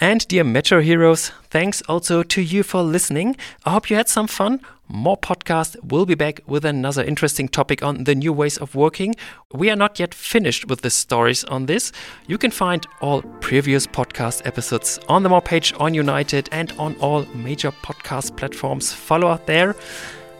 And 0.00 0.26
dear 0.28 0.44
Metro 0.44 0.80
Heroes, 0.80 1.32
thanks 1.50 1.82
also 1.82 2.22
to 2.22 2.40
you 2.40 2.62
for 2.62 2.82
listening. 2.82 3.36
I 3.66 3.70
hope 3.70 3.90
you 3.90 3.96
had 3.96 4.08
some 4.08 4.28
fun. 4.28 4.60
More 4.92 5.16
podcasts 5.16 5.76
We'll 5.84 6.04
be 6.04 6.16
back 6.16 6.40
with 6.48 6.64
another 6.64 7.04
interesting 7.04 7.48
topic 7.48 7.80
on 7.80 8.04
the 8.04 8.14
new 8.14 8.32
ways 8.32 8.58
of 8.58 8.74
working. 8.74 9.14
We 9.52 9.70
are 9.70 9.76
not 9.76 10.00
yet 10.00 10.12
finished 10.12 10.66
with 10.66 10.80
the 10.80 10.90
stories 10.90 11.44
on 11.44 11.66
this. 11.66 11.92
You 12.26 12.38
can 12.38 12.50
find 12.50 12.84
all 13.00 13.22
previous 13.40 13.86
podcast 13.86 14.44
episodes 14.44 14.98
on 15.08 15.22
the 15.22 15.28
More 15.28 15.42
page 15.42 15.72
on 15.78 15.94
United 15.94 16.48
and 16.50 16.72
on 16.72 16.96
all 16.96 17.24
major 17.34 17.70
podcast 17.70 18.36
platforms. 18.36 18.92
Follow 18.92 19.28
us 19.28 19.40
there. 19.46 19.76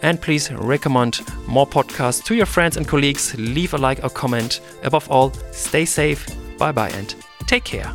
And 0.02 0.20
please 0.20 0.50
recommend 0.50 1.20
more 1.46 1.66
podcasts 1.66 2.24
to 2.24 2.34
your 2.34 2.46
friends 2.46 2.76
and 2.76 2.88
colleagues. 2.88 3.36
Leave 3.38 3.74
a 3.74 3.78
like 3.78 4.02
or 4.02 4.10
comment. 4.10 4.60
Above 4.82 5.08
all, 5.10 5.32
stay 5.52 5.84
safe. 5.84 6.26
Bye 6.58 6.72
bye 6.72 6.90
and 6.90 7.14
take 7.46 7.64
care. 7.64 7.92